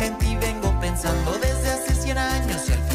en 0.00 0.18
ti 0.18 0.36
vengo 0.36 0.78
pensando 0.78 1.32
desde 1.38 1.70
hace 1.70 1.94
cien 1.94 2.18
años 2.18 2.68
y 2.68 2.72
al 2.72 2.85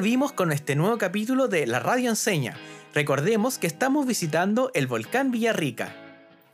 volvimos 0.00 0.32
con 0.32 0.50
este 0.50 0.76
nuevo 0.76 0.96
capítulo 0.96 1.46
de 1.46 1.66
La 1.66 1.78
Radio 1.78 2.08
Enseña. 2.08 2.56
Recordemos 2.94 3.58
que 3.58 3.66
estamos 3.66 4.06
visitando 4.06 4.70
el 4.72 4.86
volcán 4.86 5.30
Villarrica. 5.30 5.94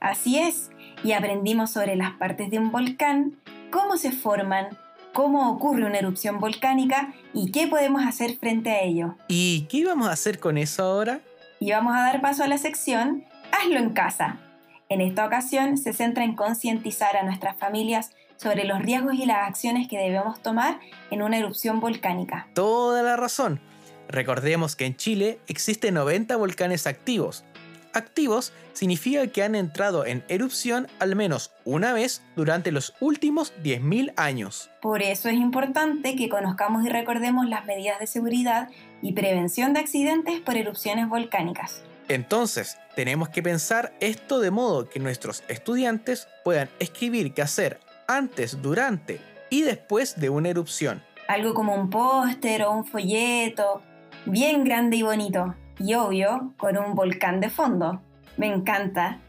Así 0.00 0.40
es, 0.40 0.72
y 1.04 1.12
aprendimos 1.12 1.70
sobre 1.70 1.94
las 1.94 2.11
partes 2.14 2.50
de 2.50 2.59
un 2.59 2.72
volcán, 2.72 3.37
cómo 3.70 3.98
se 3.98 4.11
forman, 4.11 4.76
cómo 5.12 5.52
ocurre 5.52 5.85
una 5.85 5.96
erupción 5.96 6.40
volcánica 6.40 7.14
y 7.32 7.52
qué 7.52 7.68
podemos 7.68 8.04
hacer 8.04 8.37
frente 8.37 8.70
a 8.70 8.82
ello. 8.82 9.14
¿Y 9.28 9.68
qué 9.70 9.76
íbamos 9.76 10.09
a 10.09 10.12
hacer 10.14 10.40
con 10.40 10.59
eso 10.59 10.82
ahora? 10.82 11.20
Y 11.61 11.70
vamos 11.70 11.94
a 11.94 12.00
dar 12.00 12.20
paso 12.20 12.42
a 12.42 12.48
la 12.48 12.59
sección 12.59 13.26
Hazlo 13.52 13.78
en 13.78 13.90
casa. 13.90 14.40
En 14.88 15.00
esta 15.00 15.24
ocasión 15.24 15.78
se 15.78 15.92
centra 15.92 16.24
en 16.24 16.35
concientizar 16.35 17.16
a 17.16 17.22
nuestras 17.22 17.56
familias 17.56 18.11
sobre 18.37 18.64
los 18.64 18.81
riesgos 18.83 19.14
y 19.14 19.27
las 19.27 19.49
acciones 19.49 19.88
que 19.88 19.99
debemos 19.99 20.42
tomar 20.42 20.81
en 21.11 21.22
una 21.22 21.38
erupción 21.38 21.81
volcánica. 21.81 22.49
Toda 22.55 23.03
la 23.03 23.16
razón. 23.16 23.61
Recordemos 24.09 24.77
que 24.77 24.87
en 24.87 24.96
Chile 24.96 25.40
existen 25.49 25.94
90 25.94 26.37
volcanes 26.37 26.87
activos. 26.87 27.44
Activos 27.92 28.53
significa 28.75 29.27
que 29.27 29.42
han 29.42 29.55
entrado 29.55 30.05
en 30.05 30.22
erupción 30.29 30.87
al 30.99 31.16
menos 31.16 31.53
una 31.64 31.94
vez 31.94 32.22
durante 32.37 32.70
los 32.70 32.92
últimos 33.01 33.55
10.000 33.62 34.12
años. 34.16 34.70
Por 34.83 35.01
eso 35.01 35.31
es 35.31 35.37
importante 35.37 36.14
que 36.14 36.29
conozcamos 36.29 36.85
y 36.85 36.90
recordemos 36.90 37.46
las 37.46 37.64
medidas 37.64 37.99
de 37.99 38.07
seguridad 38.07 38.68
y 39.01 39.12
prevención 39.12 39.72
de 39.72 39.81
accidentes 39.81 40.40
por 40.40 40.59
erupciones 40.59 41.09
volcánicas. 41.09 41.83
Entonces, 42.09 42.77
tenemos 42.94 43.31
que 43.31 43.42
pensar 43.42 43.94
esto 44.01 44.40
de 44.40 44.51
modo 44.51 44.88
que 44.88 45.01
nuestros 45.01 45.42
estudiantes 45.49 46.29
puedan 46.44 46.68
escribir 46.79 47.33
qué 47.33 47.42
hacer 47.42 47.81
antes, 48.08 48.62
durante 48.62 49.20
y 49.50 49.62
después 49.62 50.18
de 50.20 50.30
una 50.30 50.48
erupción. 50.50 51.02
Algo 51.28 51.54
como 51.54 51.74
un 51.74 51.90
póster 51.90 52.62
o 52.64 52.72
un 52.72 52.84
folleto, 52.84 53.82
bien 54.26 54.64
grande 54.64 54.96
y 54.96 55.02
bonito, 55.02 55.54
y 55.78 55.94
obvio, 55.94 56.52
con 56.56 56.76
un 56.78 56.94
volcán 56.94 57.40
de 57.40 57.50
fondo. 57.50 58.00
Me 58.36 58.46
encanta. 58.46 59.20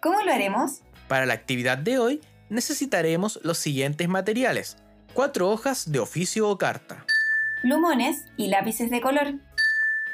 ¿Cómo 0.00 0.22
lo 0.22 0.32
haremos? 0.32 0.80
Para 1.08 1.26
la 1.26 1.34
actividad 1.34 1.78
de 1.78 1.98
hoy 1.98 2.20
necesitaremos 2.48 3.40
los 3.42 3.58
siguientes 3.58 4.08
materiales. 4.08 4.76
Cuatro 5.12 5.50
hojas 5.50 5.90
de 5.92 5.98
oficio 5.98 6.48
o 6.48 6.58
carta. 6.58 7.04
Plumones 7.62 8.24
y 8.36 8.48
lápices 8.48 8.90
de 8.90 9.00
color, 9.00 9.34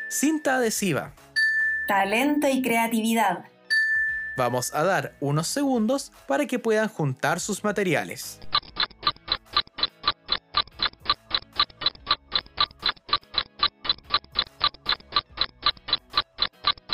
Cinta 0.09 0.57
adhesiva. 0.57 1.13
talento 1.87 2.49
y 2.49 2.63
creatividad. 2.63 3.45
Vamos 4.41 4.75
a 4.75 4.85
dar 4.85 5.13
unos 5.21 5.49
segundos 5.49 6.13
para 6.27 6.47
que 6.47 6.59
puedan 6.59 6.89
juntar 6.89 7.41
sus 7.41 7.63
materiales. 7.63 8.41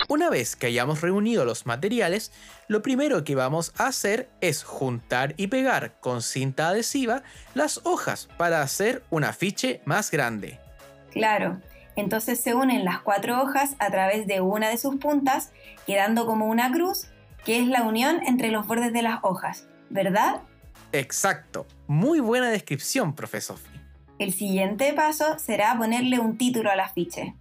Una 0.09 0.29
vez 0.29 0.57
que 0.57 0.67
hayamos 0.67 1.03
reunido 1.03 1.45
los 1.45 1.67
materiales, 1.67 2.33
lo 2.67 2.83
primero 2.83 3.23
que 3.23 3.37
vamos 3.37 3.73
a 3.79 3.87
hacer 3.87 4.29
es 4.41 4.65
juntar 4.65 5.35
y 5.37 5.47
pegar 5.47 6.01
con 6.01 6.23
cinta 6.23 6.71
adhesiva 6.71 7.23
las 7.55 7.81
hojas 7.85 8.29
para 8.37 8.61
hacer 8.61 9.05
un 9.11 9.23
afiche 9.23 9.83
más 9.85 10.11
grande. 10.11 10.59
Claro, 11.13 11.61
entonces 11.95 12.41
se 12.41 12.55
unen 12.55 12.85
las 12.85 13.03
cuatro 13.03 13.41
hojas 13.41 13.77
a 13.79 13.89
través 13.93 14.27
de 14.27 14.41
una 14.41 14.69
de 14.69 14.79
sus 14.79 14.97
puntas, 14.97 15.53
quedando 15.87 16.27
como 16.27 16.47
una 16.47 16.73
cruz, 16.73 17.07
que 17.47 17.61
es 17.61 17.69
la 17.69 17.85
unión 17.85 18.21
entre 18.27 18.51
los 18.51 18.67
bordes 18.67 18.93
de 18.93 19.03
las 19.03 19.21
hojas, 19.23 19.69
¿verdad? 19.89 20.43
Exacto, 20.91 21.65
muy 21.87 22.19
buena 22.19 22.51
descripción, 22.51 23.15
profesor. 23.15 23.57
El 24.19 24.33
siguiente 24.33 24.93
paso 24.95 25.39
será 25.39 25.79
ponerle 25.79 26.19
un 26.19 26.37
título 26.37 26.73
al 26.73 26.81
afiche. 26.81 27.37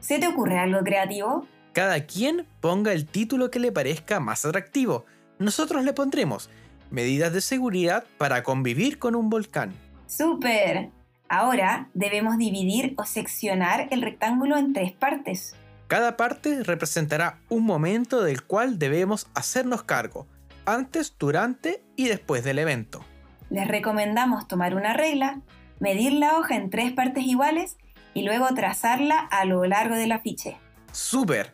¿Se 0.00 0.18
te 0.18 0.28
ocurre 0.28 0.58
algo 0.58 0.80
creativo? 0.80 1.46
Cada 1.72 2.04
quien 2.04 2.46
ponga 2.60 2.92
el 2.92 3.06
título 3.06 3.50
que 3.50 3.60
le 3.60 3.72
parezca 3.72 4.20
más 4.20 4.44
atractivo. 4.44 5.06
Nosotros 5.38 5.84
le 5.84 5.94
pondremos 5.94 6.50
medidas 6.90 7.32
de 7.32 7.40
seguridad 7.40 8.04
para 8.18 8.42
convivir 8.42 8.98
con 8.98 9.14
un 9.14 9.30
volcán. 9.30 9.72
¡Súper! 10.06 10.90
Ahora 11.30 11.88
debemos 11.94 12.36
dividir 12.36 12.92
o 12.98 13.04
seccionar 13.04 13.88
el 13.90 14.02
rectángulo 14.02 14.58
en 14.58 14.74
tres 14.74 14.92
partes. 14.92 15.54
Cada 15.90 16.16
parte 16.16 16.62
representará 16.62 17.40
un 17.48 17.64
momento 17.64 18.22
del 18.22 18.44
cual 18.44 18.78
debemos 18.78 19.26
hacernos 19.34 19.82
cargo, 19.82 20.28
antes, 20.64 21.16
durante 21.18 21.82
y 21.96 22.06
después 22.06 22.44
del 22.44 22.60
evento. 22.60 23.04
Les 23.50 23.66
recomendamos 23.66 24.46
tomar 24.46 24.76
una 24.76 24.92
regla, 24.92 25.40
medir 25.80 26.12
la 26.12 26.38
hoja 26.38 26.54
en 26.54 26.70
tres 26.70 26.92
partes 26.92 27.24
iguales 27.24 27.76
y 28.14 28.22
luego 28.22 28.46
trazarla 28.54 29.18
a 29.18 29.44
lo 29.46 29.64
largo 29.64 29.96
del 29.96 30.12
afiche. 30.12 30.58
¡Súper! 30.92 31.52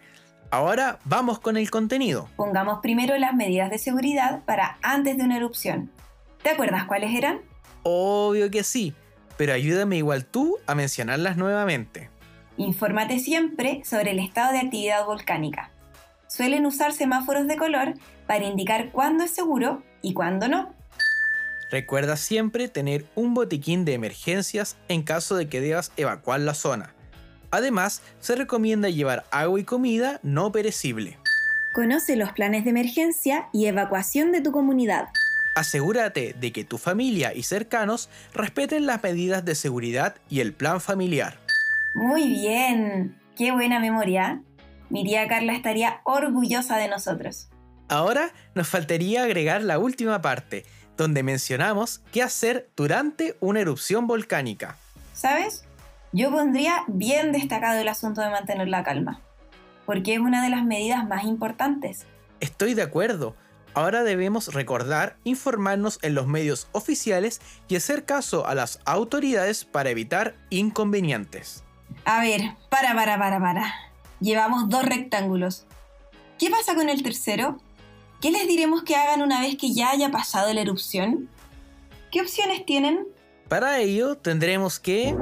Ahora 0.51 0.99
vamos 1.07 1.41
con 1.41 1.57
el 1.57 1.71
contenido. 1.71 2.29
Pongamos 2.37 2.81
primero 2.83 3.17
las 3.17 3.33
medidas 3.33 3.71
de 3.71 3.79
seguridad 3.79 4.45
para 4.45 4.77
antes 4.83 5.17
de 5.17 5.25
una 5.25 5.39
erupción. 5.39 5.91
¿Te 6.43 6.51
acuerdas 6.51 6.85
cuáles 6.85 7.17
eran? 7.17 7.41
Obvio 7.85 8.51
que 8.51 8.65
sí, 8.65 8.93
pero 9.39 9.55
ayúdame 9.55 9.97
igual 9.97 10.27
tú 10.27 10.59
a 10.67 10.75
mencionarlas 10.75 11.39
nuevamente. 11.39 12.11
Infórmate 12.59 13.19
siempre 13.19 13.83
sobre 13.85 14.13
el 14.13 14.19
estado 14.19 14.53
de 14.53 14.61
actividad 14.61 15.05
volcánica. 15.05 15.71
Suelen 16.27 16.67
usar 16.67 16.93
semáforos 16.93 17.47
de 17.47 17.57
color 17.57 17.95
para 18.27 18.45
indicar 18.45 18.91
cuándo 18.91 19.25
es 19.25 19.31
seguro 19.31 19.83
y 20.03 20.15
cuándo 20.15 20.49
no. 20.49 20.75
Recuerda 21.71 22.17
siempre 22.17 22.69
tener 22.69 23.05
un 23.15 23.35
botiquín 23.35 23.85
de 23.85 23.95
emergencias 23.95 24.77
en 24.89 25.03
caso 25.03 25.37
de 25.37 25.49
que 25.49 25.61
debas 25.61 25.93
evacuar 25.97 26.41
la 26.41 26.55
zona. 26.55 26.95
Además, 27.51 28.03
se 28.21 28.37
recomienda 28.37 28.89
llevar 28.89 29.25
agua 29.31 29.61
y 29.61 29.65
comida 29.65 30.21
no 30.23 30.53
perecible. 30.53 31.19
Conoce 31.75 32.17
los 32.17 32.33
planes 32.33 32.65
de 32.65 32.71
emergencia 32.71 33.49
y 33.53 33.67
evacuación 33.67 34.33
de 34.33 34.41
tu 34.41 34.53
comunidad. 34.53 35.09
Asegúrate 35.55 36.35
de 36.39 36.53
que 36.53 36.65
tu 36.65 36.79
familia 36.79 37.35
y 37.35 37.43
cercanos 37.43 38.09
respeten 38.33 38.87
las 38.87 39.03
medidas 39.03 39.45
de 39.45 39.55
seguridad 39.55 40.17
y 40.29 40.41
el 40.41 40.53
plan 40.53 40.81
familiar. 40.81 41.46
Muy 41.97 42.29
bien, 42.29 43.19
qué 43.37 43.53
buena 43.53 43.81
memoria. 43.81 44.43
Mi 44.91 45.03
tía 45.03 45.27
Carla 45.29 45.55
estaría 45.55 46.03
orgullosa 46.05 46.77
de 46.77 46.89
nosotros. 46.89 47.49
Ahora 47.89 48.33
nos 48.55 48.69
faltaría 48.69 49.23
agregar 49.23 49.63
la 49.63 49.79
última 49.79 50.21
parte. 50.21 50.65
donde 50.99 51.23
mencionamos 51.23 52.01
qué 52.11 52.23
hacer 52.23 52.71
durante 52.75 53.37
una 53.41 53.61
erupción 53.61 54.07
volcánica. 54.07 54.77
¿Sabes? 55.13 55.65
Yo 56.13 56.31
pondría 56.31 56.85
bien 56.87 57.33
destacado 57.33 57.79
el 57.79 57.89
asunto 57.89 58.23
de 58.23 58.31
mantener 58.31 58.69
la 58.69 58.83
calma, 58.83 59.21
porque 59.85 60.15
es 60.15 60.21
una 60.21 60.43
de 60.43 60.49
las 60.49 60.65
medidas 60.65 61.07
más 61.07 61.25
importantes. 61.25 62.07
Estoy 62.41 62.73
de 62.73 62.81
acuerdo. 62.81 63.37
Ahora 63.75 64.05
debemos 64.05 64.55
recordar 64.55 65.19
informarnos 65.25 65.99
en 66.01 66.15
los 66.15 66.27
medios 66.27 66.69
oficiales 66.73 67.43
y 67.69 67.77
hacer 67.77 68.07
caso 68.07 68.47
a 68.47 68.55
las 68.55 68.81
autoridades 68.87 69.67
para 69.67 69.91
evitar 69.91 70.35
inconvenientes. 70.49 71.66
A 72.09 72.21
ver, 72.21 72.53
para, 72.71 72.95
para, 72.95 73.19
para, 73.19 73.41
para. 73.41 73.75
Llevamos 74.21 74.69
dos 74.69 74.85
rectángulos. 74.85 75.67
¿Qué 76.39 76.49
pasa 76.51 76.77
con 76.77 76.89
el 76.89 77.03
tercero? 77.03 77.57
¿Qué 78.21 78.31
les 78.31 78.47
diremos 78.47 78.85
que 78.85 78.95
hagan 78.95 79.23
una 79.23 79.41
vez 79.41 79.57
que 79.57 79.73
ya 79.73 79.91
haya 79.91 80.13
pasado 80.13 80.55
la 80.55 80.61
erupción? 80.61 81.29
¿Qué 82.13 82.21
opciones 82.21 82.65
tienen? 82.65 83.09
Para 83.49 83.81
ello 83.81 84.17
tendremos 84.17 84.79
que... 84.79 85.17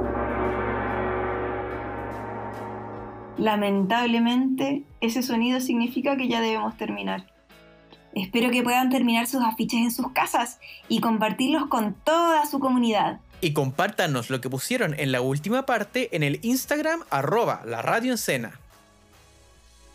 Lamentablemente, 3.39 4.83
ese 5.01 5.23
sonido 5.23 5.61
significa 5.61 6.15
que 6.17 6.27
ya 6.27 6.39
debemos 6.39 6.77
terminar. 6.77 7.25
Espero 8.13 8.51
que 8.51 8.61
puedan 8.61 8.91
terminar 8.91 9.25
sus 9.25 9.43
afiches 9.43 9.79
en 9.79 9.91
sus 9.91 10.11
casas 10.11 10.59
y 10.87 11.01
compartirlos 11.01 11.65
con 11.65 11.95
toda 11.95 12.45
su 12.45 12.59
comunidad. 12.59 13.21
Y 13.41 13.53
compártanos 13.53 14.29
lo 14.29 14.41
que 14.41 14.49
pusieron 14.49 14.93
en 14.97 15.11
la 15.11 15.21
última 15.21 15.65
parte 15.65 16.15
en 16.15 16.23
el 16.23 16.39
Instagram 16.43 17.03
arroba 17.09 17.61
la 17.65 17.81
radio 17.81 18.11
encena. 18.11 18.59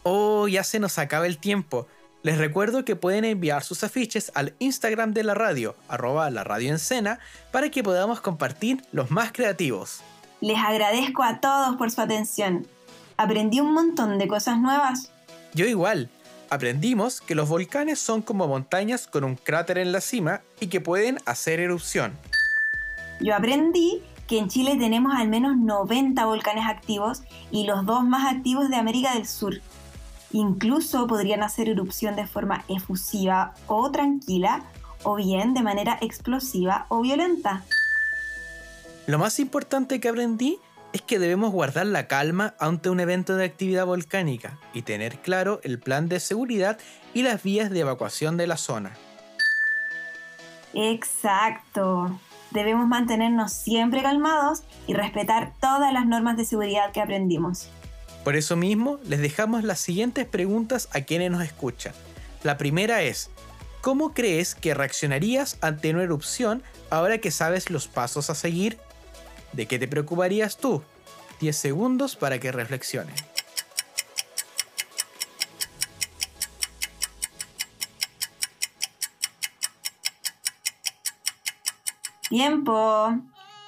Oh, 0.03 0.49
ya 0.49 0.65
se 0.65 0.79
nos 0.79 0.99
acaba 0.99 1.27
el 1.27 1.39
tiempo. 1.39 1.87
Les 2.23 2.37
recuerdo 2.37 2.85
que 2.85 2.97
pueden 2.97 3.25
enviar 3.25 3.63
sus 3.63 3.83
afiches 3.83 4.31
al 4.35 4.55
Instagram 4.59 5.13
de 5.13 5.25
la 5.25 5.35
radio, 5.35 5.75
arroba 5.89 6.29
la 6.31 6.45
radio 6.45 6.71
encena, 6.71 7.19
para 7.51 7.71
que 7.71 7.83
podamos 7.83 8.21
compartir 8.21 8.83
los 8.93 9.11
más 9.11 9.33
creativos. 9.33 10.01
Les 10.41 10.59
agradezco 10.59 11.23
a 11.23 11.41
todos 11.41 11.77
por 11.77 11.91
su 11.91 12.01
atención. 12.01 12.67
Aprendí 13.17 13.61
un 13.61 13.73
montón 13.73 14.19
de 14.19 14.29
cosas 14.29 14.59
nuevas. 14.59 15.13
Yo 15.55 15.67
igual. 15.67 16.11
Aprendimos 16.51 17.21
que 17.21 17.35
los 17.35 17.49
volcanes 17.49 18.01
son 18.01 18.23
como 18.23 18.49
montañas 18.49 19.07
con 19.07 19.23
un 19.23 19.37
cráter 19.37 19.79
en 19.79 19.93
la 19.93 20.01
cima 20.01 20.41
y 20.59 20.67
que 20.67 20.81
pueden 20.81 21.19
hacer 21.25 21.61
erupción. 21.61 22.19
Yo 23.21 23.35
aprendí 23.35 24.03
que 24.27 24.39
en 24.39 24.49
Chile 24.49 24.77
tenemos 24.79 25.13
al 25.15 25.29
menos 25.29 25.57
90 25.57 26.25
volcanes 26.25 26.65
activos 26.67 27.23
y 27.51 27.65
los 27.65 27.85
dos 27.85 28.05
más 28.05 28.33
activos 28.33 28.71
de 28.71 28.77
América 28.77 29.15
del 29.15 29.27
Sur. 29.27 29.61
Incluso 30.33 31.07
podrían 31.07 31.43
hacer 31.43 31.69
erupción 31.69 32.17
de 32.17 32.27
forma 32.27 32.65
efusiva 32.69 33.55
o 33.67 33.91
tranquila, 33.91 34.63
o 35.03 35.17
bien 35.17 35.55
de 35.55 35.63
manera 35.63 35.99
explosiva 36.01 36.87
o 36.89 37.01
violenta. 37.01 37.65
Lo 39.07 39.19
más 39.19 39.41
importante 39.41 39.99
que 39.99 40.09
aprendí 40.09 40.59
es 40.93 41.03
que 41.03 41.19
debemos 41.19 41.53
guardar 41.53 41.87
la 41.87 42.07
calma 42.07 42.55
ante 42.59 42.91
un 42.91 43.01
evento 43.01 43.37
de 43.37 43.45
actividad 43.45 43.87
volcánica 43.87 44.59
y 44.73 44.83
tener 44.83 45.19
claro 45.19 45.61
el 45.63 45.79
plan 45.79 46.09
de 46.09 46.21
seguridad 46.21 46.79
y 47.15 47.23
las 47.23 47.43
vías 47.43 47.71
de 47.71 47.81
evacuación 47.81 48.37
de 48.37 48.47
la 48.47 48.57
zona. 48.57 48.93
Exacto. 50.75 52.21
Debemos 52.51 52.87
mantenernos 52.87 53.53
siempre 53.53 54.03
calmados 54.03 54.63
y 54.87 54.95
respetar 54.95 55.53
todas 55.61 55.93
las 55.93 56.07
normas 56.07 56.37
de 56.37 56.45
seguridad 56.45 56.93
que 56.93 57.01
aprendimos. 57.01 57.69
Por 58.25 58.37
eso 58.37 58.57
mismo, 58.57 58.99
les 59.05 59.21
dejamos 59.21 59.65
las 59.65 59.81
siguientes 59.81 60.27
preguntas 60.27 60.89
a 60.93 61.03
quienes 61.03 61.31
nos 61.31 61.43
escuchan. 61.43 61.95
La 62.43 62.59
primera 62.59 63.03
es, 63.03 63.31
¿cómo 63.81 64.13
crees 64.13 64.55
que 64.55 64.75
reaccionarías 64.75 65.59
ante 65.61 65.91
una 65.91 66.03
erupción 66.03 66.63
ahora 66.91 67.19
que 67.19 67.31
sabes 67.31 67.71
los 67.71 67.89
pasos 67.89 68.31
a 68.31 68.35
seguir 68.35 68.79
¿De 69.53 69.67
qué 69.67 69.79
te 69.79 69.89
preocuparías 69.89 70.57
tú? 70.57 70.83
10 71.41 71.57
segundos 71.57 72.17
para 72.17 72.39
que 72.39 72.53
reflexionen. 72.53 73.15
Tiempo. 82.31 83.19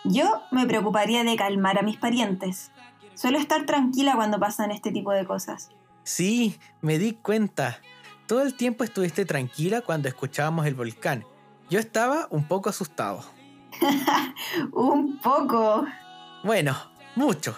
Yo 0.05 0.41
me 0.53 0.67
preocuparía 0.67 1.25
de 1.25 1.35
calmar 1.35 1.79
a 1.79 1.83
mis 1.83 1.97
parientes. 1.97 2.71
Suelo 3.15 3.37
estar 3.37 3.67
tranquila 3.67 4.15
cuando 4.15 4.39
pasan 4.39 4.71
este 4.71 4.93
tipo 4.93 5.11
de 5.11 5.27
cosas. 5.27 5.71
Sí, 6.05 6.61
me 6.81 6.97
di 6.99 7.15
cuenta. 7.15 7.81
Todo 8.29 8.43
el 8.43 8.55
tiempo 8.55 8.85
estuviste 8.85 9.25
tranquila 9.25 9.81
cuando 9.81 10.07
escuchábamos 10.07 10.65
el 10.67 10.77
volcán. 10.77 11.25
Yo 11.71 11.81
estaba 11.81 12.29
un 12.31 12.47
poco 12.47 12.71
asustado. 12.71 13.25
un 14.73 15.19
poco. 15.19 15.85
Bueno, 16.45 16.77
mucho. 17.17 17.57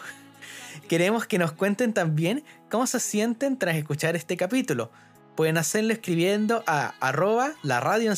Queremos 0.88 1.26
que 1.26 1.38
nos 1.38 1.52
cuenten 1.52 1.92
también 1.92 2.44
cómo 2.70 2.86
se 2.86 2.98
sienten 2.98 3.58
tras 3.58 3.76
escuchar 3.76 4.16
este 4.16 4.38
capítulo. 4.38 4.90
Pueden 5.36 5.58
hacerlo 5.58 5.92
escribiendo 5.92 6.64
a 6.66 6.94
arroba 7.00 7.52
la 7.62 7.80
radio 7.80 8.10
en 8.10 8.16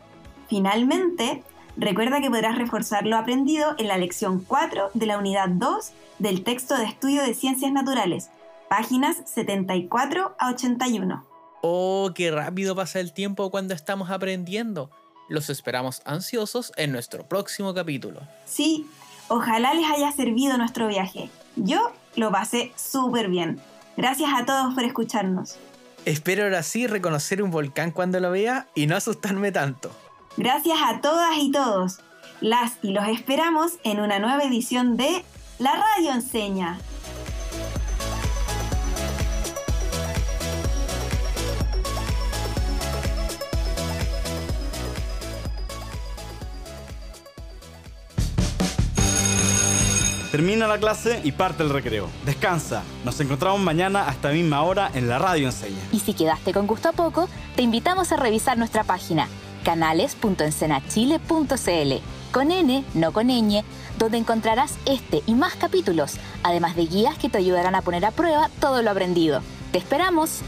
Finalmente, 0.48 1.42
Recuerda 1.76 2.20
que 2.20 2.30
podrás 2.30 2.58
reforzar 2.58 3.06
lo 3.06 3.16
aprendido 3.16 3.74
en 3.78 3.88
la 3.88 3.96
lección 3.96 4.44
4 4.46 4.90
de 4.92 5.06
la 5.06 5.18
unidad 5.18 5.48
2 5.48 5.92
del 6.18 6.42
texto 6.42 6.76
de 6.76 6.84
estudio 6.84 7.22
de 7.22 7.32
ciencias 7.32 7.72
naturales, 7.72 8.28
páginas 8.68 9.18
74 9.24 10.34
a 10.38 10.50
81. 10.50 11.24
Oh, 11.62 12.10
qué 12.14 12.30
rápido 12.30 12.74
pasa 12.74 13.00
el 13.00 13.12
tiempo 13.12 13.50
cuando 13.50 13.72
estamos 13.72 14.10
aprendiendo. 14.10 14.90
Los 15.30 15.48
esperamos 15.48 16.02
ansiosos 16.04 16.72
en 16.76 16.90
nuestro 16.90 17.24
próximo 17.24 17.72
capítulo. 17.72 18.20
Sí, 18.46 18.90
ojalá 19.28 19.72
les 19.74 19.88
haya 19.88 20.10
servido 20.10 20.58
nuestro 20.58 20.88
viaje. 20.88 21.30
Yo 21.54 21.92
lo 22.16 22.32
pasé 22.32 22.72
súper 22.74 23.28
bien. 23.28 23.60
Gracias 23.96 24.28
a 24.34 24.44
todos 24.44 24.74
por 24.74 24.82
escucharnos. 24.82 25.56
Espero 26.04 26.42
ahora 26.42 26.64
sí 26.64 26.88
reconocer 26.88 27.44
un 27.44 27.52
volcán 27.52 27.92
cuando 27.92 28.18
lo 28.18 28.32
vea 28.32 28.66
y 28.74 28.88
no 28.88 28.96
asustarme 28.96 29.52
tanto. 29.52 29.92
Gracias 30.36 30.78
a 30.84 31.00
todas 31.00 31.38
y 31.38 31.52
todos. 31.52 32.00
Las 32.40 32.72
y 32.82 32.90
los 32.90 33.06
esperamos 33.06 33.74
en 33.84 34.00
una 34.00 34.18
nueva 34.18 34.42
edición 34.42 34.96
de 34.96 35.24
La 35.60 35.74
Radio 35.74 36.10
Enseña. 36.10 36.80
Termina 50.30 50.68
la 50.68 50.78
clase 50.78 51.20
y 51.24 51.32
parte 51.32 51.64
el 51.64 51.70
recreo. 51.70 52.08
Descansa. 52.24 52.84
Nos 53.04 53.18
encontramos 53.20 53.60
mañana 53.60 54.08
a 54.08 54.12
esta 54.12 54.30
misma 54.30 54.62
hora 54.62 54.88
en 54.94 55.08
la 55.08 55.18
radio 55.18 55.46
enseña. 55.46 55.80
Y 55.90 55.98
si 55.98 56.14
quedaste 56.14 56.52
con 56.52 56.68
gusto 56.68 56.90
a 56.90 56.92
poco, 56.92 57.28
te 57.56 57.62
invitamos 57.62 58.12
a 58.12 58.16
revisar 58.16 58.56
nuestra 58.56 58.84
página 58.84 59.26
canales.encenachile.cl, 59.64 61.94
con 62.32 62.50
N, 62.50 62.84
no 62.94 63.12
con 63.12 63.26
ñ, 63.26 63.64
donde 63.98 64.18
encontrarás 64.18 64.78
este 64.86 65.22
y 65.26 65.34
más 65.34 65.56
capítulos, 65.56 66.14
además 66.44 66.76
de 66.76 66.86
guías 66.86 67.18
que 67.18 67.28
te 67.28 67.38
ayudarán 67.38 67.74
a 67.74 67.82
poner 67.82 68.04
a 68.04 68.12
prueba 68.12 68.48
todo 68.60 68.82
lo 68.82 68.90
aprendido. 68.90 69.42
¡Te 69.72 69.78
esperamos! 69.78 70.42